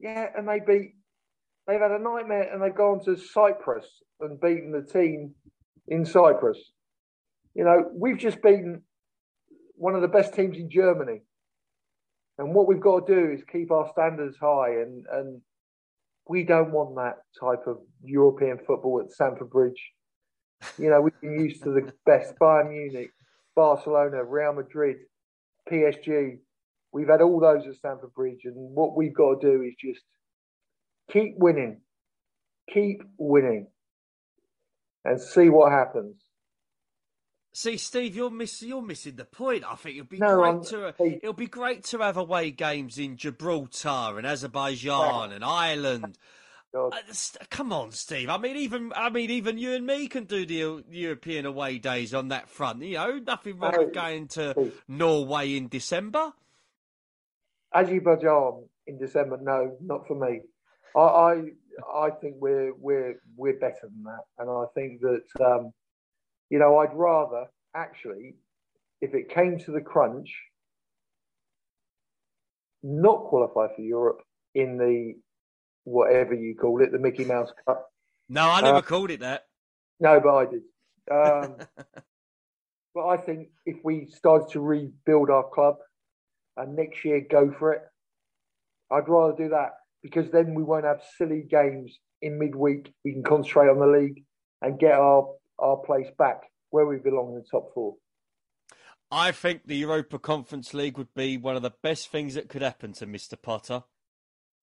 [0.00, 0.94] yeah, and they beat.
[1.66, 3.86] They've had a nightmare, and they've gone to Cyprus
[4.20, 5.34] and beaten the team
[5.88, 6.58] in Cyprus.
[7.54, 8.82] You know, we've just beaten
[9.74, 11.22] one of the best teams in Germany.
[12.38, 15.40] And what we've got to do is keep our standards high, and, and
[16.28, 19.92] we don't want that type of European football at Stamford Bridge.
[20.78, 23.10] You know, we've been used to the best Bayern Munich,
[23.54, 24.96] Barcelona, Real Madrid,
[25.70, 26.38] PSG.
[26.92, 30.04] We've had all those at Stamford Bridge, and what we've got to do is just
[31.10, 31.80] keep winning,
[32.72, 33.68] keep winning,
[35.04, 36.23] and see what happens.
[37.56, 39.62] See, Steve, you're missing you're missing the point.
[39.64, 42.98] I think it'll be no, great I'm, to it'll be great to have away games
[42.98, 46.18] in Gibraltar and Azerbaijan and Ireland.
[46.76, 46.90] Uh,
[47.50, 48.28] come on, Steve.
[48.28, 52.12] I mean, even I mean, even you and me can do the European away days
[52.12, 52.82] on that front.
[52.82, 56.32] You know, nothing wrong with going to Norway in December.
[57.72, 59.38] Azerbaijan in December?
[59.40, 60.40] No, not for me.
[60.96, 61.42] I I,
[61.94, 65.22] I think we're we're we're better than that, and I think that.
[65.40, 65.72] Um,
[66.50, 68.36] you know, I'd rather actually,
[69.00, 70.32] if it came to the crunch,
[72.82, 74.20] not qualify for Europe
[74.54, 75.14] in the
[75.84, 77.88] whatever you call it, the Mickey Mouse Cup.
[78.28, 79.46] No, I never uh, called it that.
[80.00, 80.62] No, but I did.
[81.10, 81.56] Um,
[82.94, 85.76] but I think if we started to rebuild our club
[86.56, 87.82] and next year go for it,
[88.90, 89.72] I'd rather do that
[90.02, 92.92] because then we won't have silly games in midweek.
[93.04, 94.24] We can concentrate on the league
[94.62, 95.28] and get our
[95.58, 97.94] our place back where we belong in the top four.
[99.10, 102.62] I think the Europa Conference League would be one of the best things that could
[102.62, 103.40] happen to Mr.
[103.40, 103.84] Potter.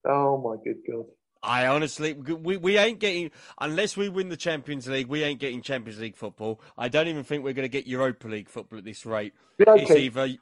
[0.06, 1.06] Oh my good god!
[1.44, 5.08] I honestly, we, we ain't getting unless we win the Champions League.
[5.08, 6.62] We ain't getting Champions League football.
[6.78, 9.34] I don't even think we're going to get Europa League football at this rate.
[9.60, 9.82] Okay.
[9.82, 10.36] It's either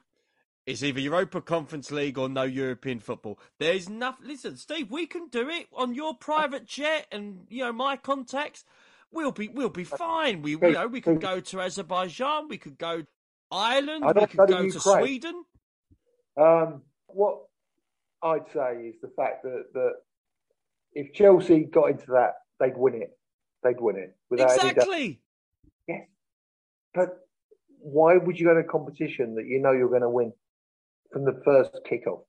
[0.66, 3.38] it's either Europa Conference League or no European football.
[3.58, 4.28] There's nothing.
[4.28, 8.64] Listen, Steve, we can do it on your private jet and you know my contacts.
[9.12, 10.42] We'll be we'll be fine.
[10.42, 12.48] We you know we could go to Azerbaijan.
[12.48, 13.02] We could go
[13.50, 14.04] Ireland.
[14.04, 14.80] We could go to.
[14.80, 15.44] Sweden.
[16.40, 17.38] Um, what
[18.22, 19.92] I'd say is the fact that that
[20.92, 23.10] if Chelsea got into that, they'd win it.
[23.62, 24.70] They'd win it without any.
[24.70, 25.20] Exactly.
[25.88, 26.06] Yes,
[26.94, 27.18] but
[27.80, 30.32] why would you go to a competition that you know you're going to win
[31.12, 32.22] from the first kickoff?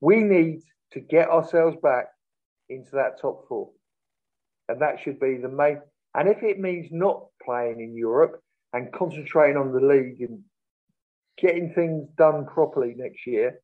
[0.00, 2.06] We need to get ourselves back
[2.68, 3.70] into that top four,
[4.68, 5.80] and that should be the main.
[6.14, 8.42] And if it means not playing in Europe
[8.72, 10.40] and concentrating on the league and
[11.38, 13.60] getting things done properly next year,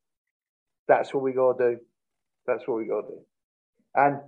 [0.86, 1.80] that's what we got to do.
[2.46, 3.20] That's what we got to do,
[3.94, 4.20] and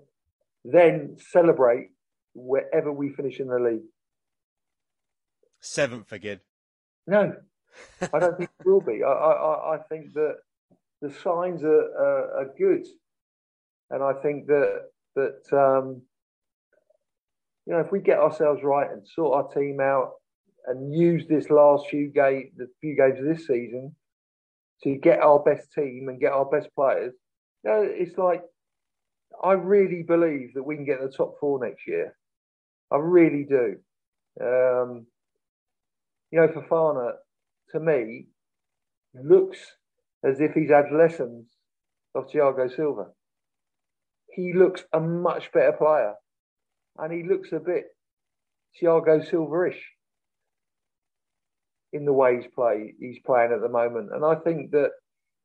[0.62, 1.88] then celebrate
[2.34, 3.88] wherever we finish in the league.
[5.60, 6.40] Seventh again.
[7.06, 7.34] No,
[8.12, 9.02] I don't think it will be.
[9.02, 10.34] I, I, I think that
[11.00, 12.86] the signs are, are, are good,
[13.88, 16.02] and I think that that um,
[17.66, 20.12] you know if we get ourselves right and sort our team out
[20.66, 23.94] and use this last few game the few games of this season
[24.82, 27.12] to get our best team and get our best players,
[27.64, 28.42] you know, it's like
[29.42, 32.16] I really believe that we can get the top four next year.
[32.90, 33.76] I really do.
[34.40, 35.06] Um,
[36.30, 37.12] you know, Fofana,
[37.72, 38.26] to me,
[39.14, 39.58] looks
[40.24, 41.46] as if he's had lessons
[42.14, 43.06] of Thiago Silva.
[44.32, 46.14] He looks a much better player,
[47.00, 47.84] and he looks a bit
[48.80, 49.82] Thiago Silva-ish
[51.92, 54.10] in the way he's play he's playing at the moment.
[54.12, 54.90] And I think that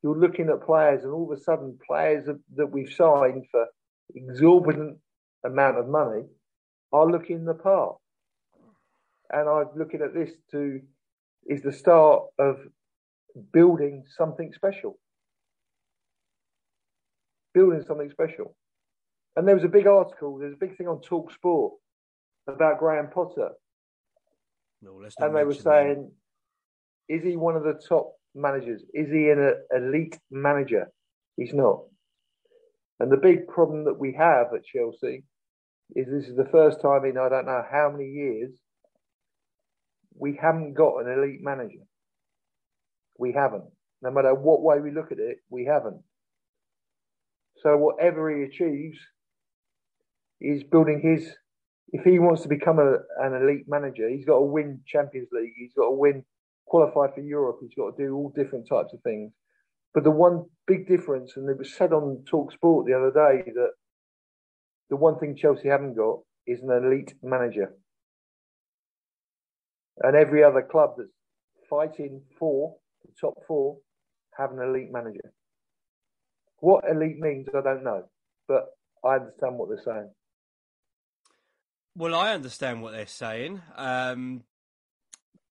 [0.04, 3.66] you're looking at players, and all of a sudden, players that we've signed for
[4.14, 4.98] exorbitant
[5.44, 6.24] amount of money
[6.94, 7.96] are looking the part
[9.32, 10.82] and I'm looking at this to
[11.48, 12.58] is the start of
[13.52, 14.98] building something special.
[17.54, 18.56] Building something special.
[19.36, 21.74] And there was a big article, there's a big thing on Talk Sport
[22.48, 23.50] about Graham Potter.
[24.82, 26.12] No, let's And they were saying,
[27.10, 28.82] is he one of the top managers?
[28.94, 30.88] Is he an elite manager?
[31.38, 31.84] He's not.
[33.00, 35.24] And the big problem that we have at Chelsea
[35.96, 38.52] is this is the first time in I don't know how many years
[40.18, 41.84] we haven't got an elite manager.
[43.18, 43.66] We haven't.
[44.02, 46.02] No matter what way we look at it, we haven't.
[47.58, 48.98] So whatever he achieves
[50.42, 51.30] is building his.
[51.90, 55.54] If he wants to become a, an elite manager, he's got to win Champions League.
[55.56, 56.24] He's got to win,
[56.66, 57.60] qualify for Europe.
[57.62, 59.32] He's got to do all different types of things.
[59.94, 63.50] But the one big difference, and it was said on Talk Sport the other day,
[63.54, 63.72] that
[64.90, 67.74] the one thing Chelsea haven't got is an elite manager
[70.02, 71.10] and every other club that's
[71.70, 73.78] fighting for the top four
[74.38, 75.34] have an elite manager.
[76.60, 78.04] What elite means, I don't know,
[78.48, 78.66] but
[79.04, 80.12] I understand what they're saying.
[81.98, 83.62] Well, I understand what they're saying.
[83.76, 84.44] Um,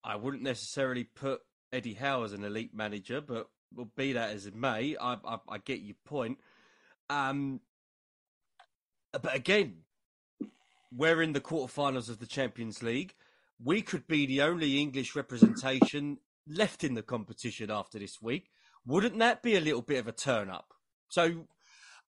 [0.03, 1.41] I wouldn't necessarily put
[1.73, 4.97] Eddie Howe as an elite manager, but will be that as it may.
[5.01, 6.39] I, I, I get your point.
[7.09, 7.61] Um,
[9.13, 9.79] but again,
[10.93, 13.15] we're in the quarterfinals of the Champions League.
[13.63, 18.51] We could be the only English representation left in the competition after this week.
[18.87, 20.75] Wouldn't that be a little bit of a turn up?
[21.09, 21.47] So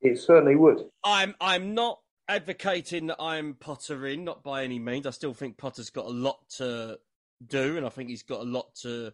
[0.03, 0.85] It certainly would.
[1.03, 5.07] I'm I'm not advocating that I'm Potter in, not by any means.
[5.07, 6.99] I still think Potter's got a lot to
[7.47, 9.13] do, and I think he's got a lot to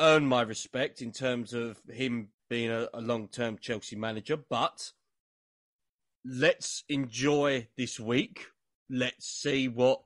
[0.00, 4.36] earn my respect in terms of him being a, a long term Chelsea manager.
[4.36, 4.92] But
[6.24, 8.46] let's enjoy this week.
[8.88, 10.02] Let's see what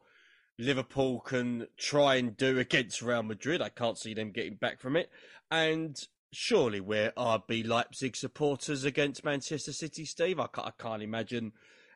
[0.59, 3.61] Liverpool can try and do against Real Madrid.
[3.61, 5.11] I can't see them getting back from it.
[5.51, 6.01] And
[6.33, 10.41] surely we're RB Leipzig supporters against Manchester City, Steve.
[10.41, 11.53] I I can't imagine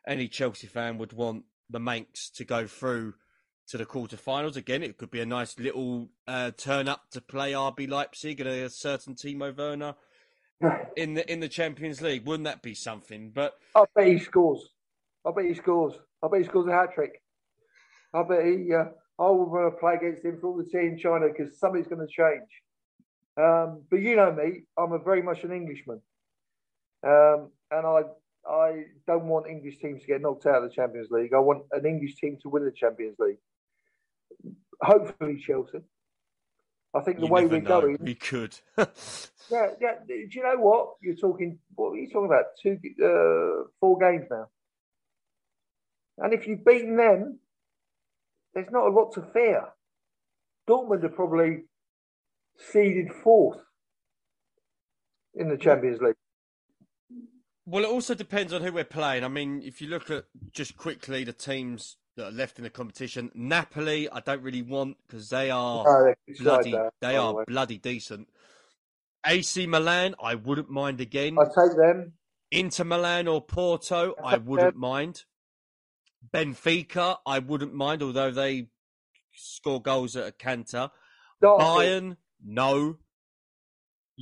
[0.07, 3.13] any Chelsea fan would want the Mancs to go through
[3.69, 4.57] to the quarterfinals.
[4.57, 8.49] Again, it could be a nice little uh, turn up to play RB Leipzig and
[8.49, 9.95] a certain Timo Werner
[10.97, 12.25] in the in the Champions League.
[12.25, 13.31] Wouldn't that be something?
[13.33, 14.67] But I bet he scores.
[15.25, 15.93] I bet he scores.
[16.23, 17.21] I bet he scores a hat trick.
[18.13, 18.73] I bet he.
[18.73, 18.85] Uh,
[19.19, 21.87] I will want to play against him for all the tea in China because something's
[21.87, 22.49] going to change.
[23.37, 26.01] Um, but you know me, I'm a very much an Englishman,
[27.05, 28.01] um, and I
[28.47, 31.33] I don't want English teams to get knocked out of the Champions League.
[31.33, 33.37] I want an English team to win the Champions League.
[34.81, 35.79] Hopefully, Chelsea.
[36.93, 37.81] I think the you way never we're know.
[37.81, 38.57] going, we could.
[38.77, 39.95] yeah, yeah.
[40.07, 41.57] Do you know what you're talking?
[41.75, 42.45] What what are you talking about?
[42.61, 44.47] Two, uh, four games now.
[46.17, 47.39] And if you've beaten them,
[48.53, 49.63] there's not a lot to fear.
[50.69, 51.63] Dortmund are probably
[52.57, 53.59] seeded fourth
[55.35, 56.15] in the Champions League.
[57.71, 59.23] Well, it also depends on who we're playing.
[59.23, 62.69] I mean, if you look at just quickly the teams that are left in the
[62.69, 67.19] competition, Napoli, I don't really want because they are Oh, bloody, that, they by the
[67.19, 68.27] are bloody decent.
[69.25, 71.37] AC Milan, I wouldn't mind again.
[71.39, 72.11] I take them.
[72.51, 75.23] Inter Milan or Porto, I wouldn't mind.
[76.33, 78.67] Benfica, I wouldn't mind, although they
[79.33, 80.89] score goals at a canter.
[81.41, 82.97] Bayern, no.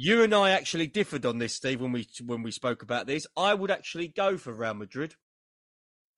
[0.01, 3.27] You and I actually differed on this, Steve, when we when we spoke about this.
[3.35, 5.15] I would actually go for Real Madrid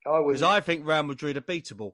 [0.05, 0.39] I was.
[0.39, 1.93] because I think Real Madrid are beatable.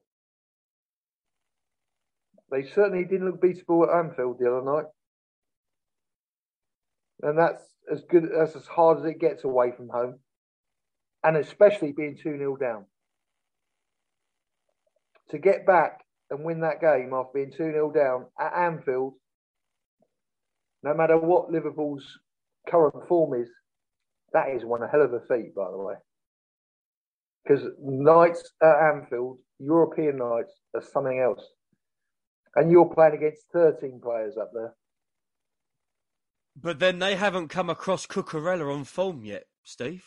[2.51, 4.85] They certainly didn't look beatable at Anfield the other night.
[7.21, 10.19] And that's as good that's as hard as it gets away from home.
[11.23, 12.85] And especially being 2 0 down.
[15.29, 19.13] To get back and win that game after being 2 0 down at Anfield,
[20.83, 22.05] no matter what Liverpool's
[22.69, 23.49] current form is,
[24.33, 25.95] that is one hell of a feat, by the way.
[27.43, 31.45] Because nights at Anfield, European nights, are something else.
[32.55, 34.75] And you're playing against 13 players up there.
[36.59, 40.03] But then they haven't come across Cucurella on form yet, Steve.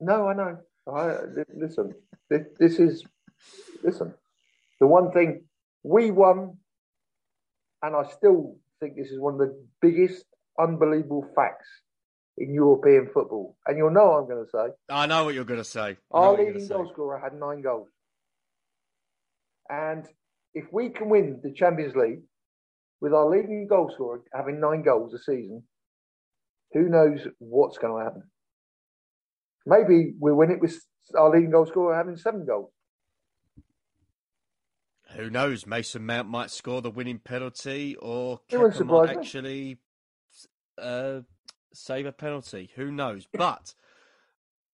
[0.00, 0.58] No, I know.
[0.86, 1.16] I
[1.54, 1.94] listen.
[2.30, 3.04] This, this is
[3.82, 4.14] listen.
[4.80, 5.44] The one thing
[5.82, 6.56] we won,
[7.82, 10.24] and I still think this is one of the biggest,
[10.58, 11.68] unbelievable facts
[12.36, 13.56] in European football.
[13.66, 14.74] And you'll know what I'm going to say.
[14.90, 15.96] I know what you're going to say.
[16.10, 17.88] Our leading gonna goal scorer had nine goals.
[19.68, 20.04] And
[20.54, 22.22] if we can win the Champions League
[23.00, 25.62] with our leading goal scorer having nine goals a season,
[26.72, 28.22] who knows what's going to happen?
[29.64, 30.76] Maybe we'll win it with
[31.16, 32.72] our leading goal scorer having seven goals.
[35.16, 35.66] Who knows?
[35.66, 38.40] Mason Mount might score the winning penalty, or
[38.86, 39.78] might actually
[40.80, 41.20] uh,
[41.74, 42.70] save a penalty.
[42.76, 43.26] Who knows?
[43.32, 43.74] But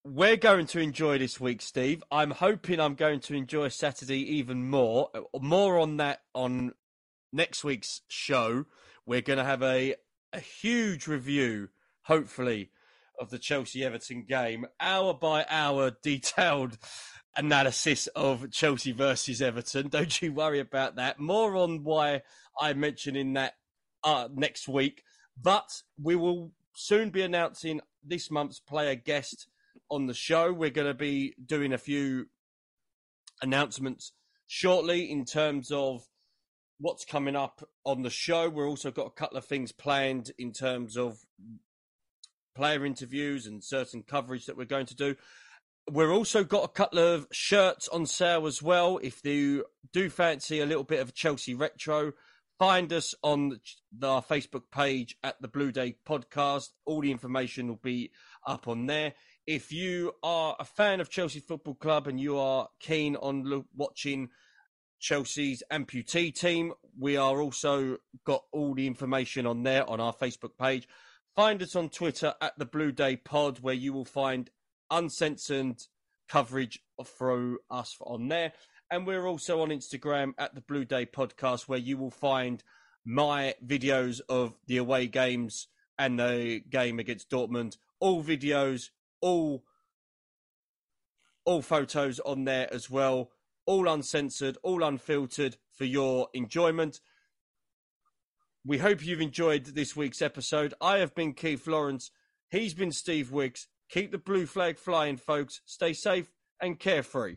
[0.05, 2.03] we're going to enjoy this week, Steve.
[2.11, 5.11] I'm hoping I'm going to enjoy Saturday even more.
[5.41, 6.72] More on that on
[7.32, 8.66] next week's show.
[9.07, 9.97] We're going to have a
[10.32, 11.68] a huge review,
[12.03, 12.70] hopefully,
[13.18, 16.78] of the Chelsea Everton game, hour by hour, detailed
[17.39, 19.89] analysis of Chelsea versus Everton.
[19.91, 21.18] Don't you worry about that.
[21.18, 22.22] More on why
[22.61, 23.55] I'm mentioning that
[24.05, 25.03] uh, next week.
[25.41, 29.47] But we will soon be announcing this month's player guest
[29.91, 30.53] on the show.
[30.53, 32.26] We're going to be doing a few
[33.41, 34.12] announcements
[34.49, 36.05] shortly in terms of
[36.80, 38.49] what's coming up on the show.
[38.49, 41.18] We've also got a couple of things planned in terms of
[42.57, 45.14] player interviews and certain coverage that we're going to do.
[45.91, 48.99] We've also got a couple of shirts on sale as well.
[49.03, 52.12] If you do fancy a little bit of Chelsea retro,
[52.59, 53.59] find us on
[53.97, 56.68] the, our Facebook page at the Blue Day Podcast.
[56.84, 58.11] All the information will be
[58.47, 59.14] up on there.
[59.47, 64.28] If you are a fan of Chelsea Football Club and you are keen on watching
[65.01, 70.59] Chelsea's amputee team, we are also got all the information on there on our Facebook
[70.61, 70.86] page.
[71.34, 74.51] Find us on Twitter at the Blue Day Pod, where you will find
[74.91, 75.82] uncensored
[76.28, 78.53] coverage through us on there.
[78.91, 82.62] And we're also on Instagram at the Blue Day Podcast, where you will find
[83.05, 85.68] my videos of the away games
[85.99, 87.76] and the game against Dortmund.
[88.01, 89.64] All videos, all
[91.45, 93.30] all photos on there as well,
[93.64, 97.01] all uncensored, all unfiltered for your enjoyment.
[98.66, 100.74] We hope you've enjoyed this week's episode.
[100.78, 102.11] I have been Keith Lawrence.
[102.51, 103.66] He's been Steve Wicks.
[103.91, 105.62] Keep the blue flag flying, folks.
[105.64, 106.30] Stay safe
[106.61, 107.36] and carefree.